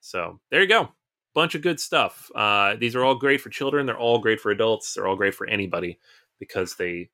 [0.01, 0.89] so there you go.
[1.33, 2.29] Bunch of good stuff.
[2.35, 3.85] Uh, these are all great for children.
[3.85, 4.93] They're all great for adults.
[4.93, 5.99] They're all great for anybody
[6.39, 7.09] because they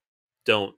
[0.45, 0.75] don't,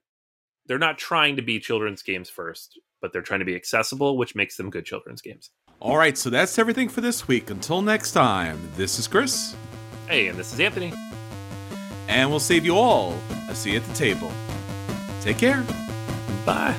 [0.66, 4.34] they're not trying to be children's games first, but they're trying to be accessible, which
[4.34, 5.50] makes them good children's games.
[5.82, 7.50] All right, so that's everything for this week.
[7.50, 9.56] Until next time, this is Chris.
[10.06, 10.92] Hey, and this is Anthony.
[12.06, 13.18] And we'll save you all
[13.48, 14.30] a seat at the table.
[15.22, 15.66] Take care.
[16.46, 16.76] Bye.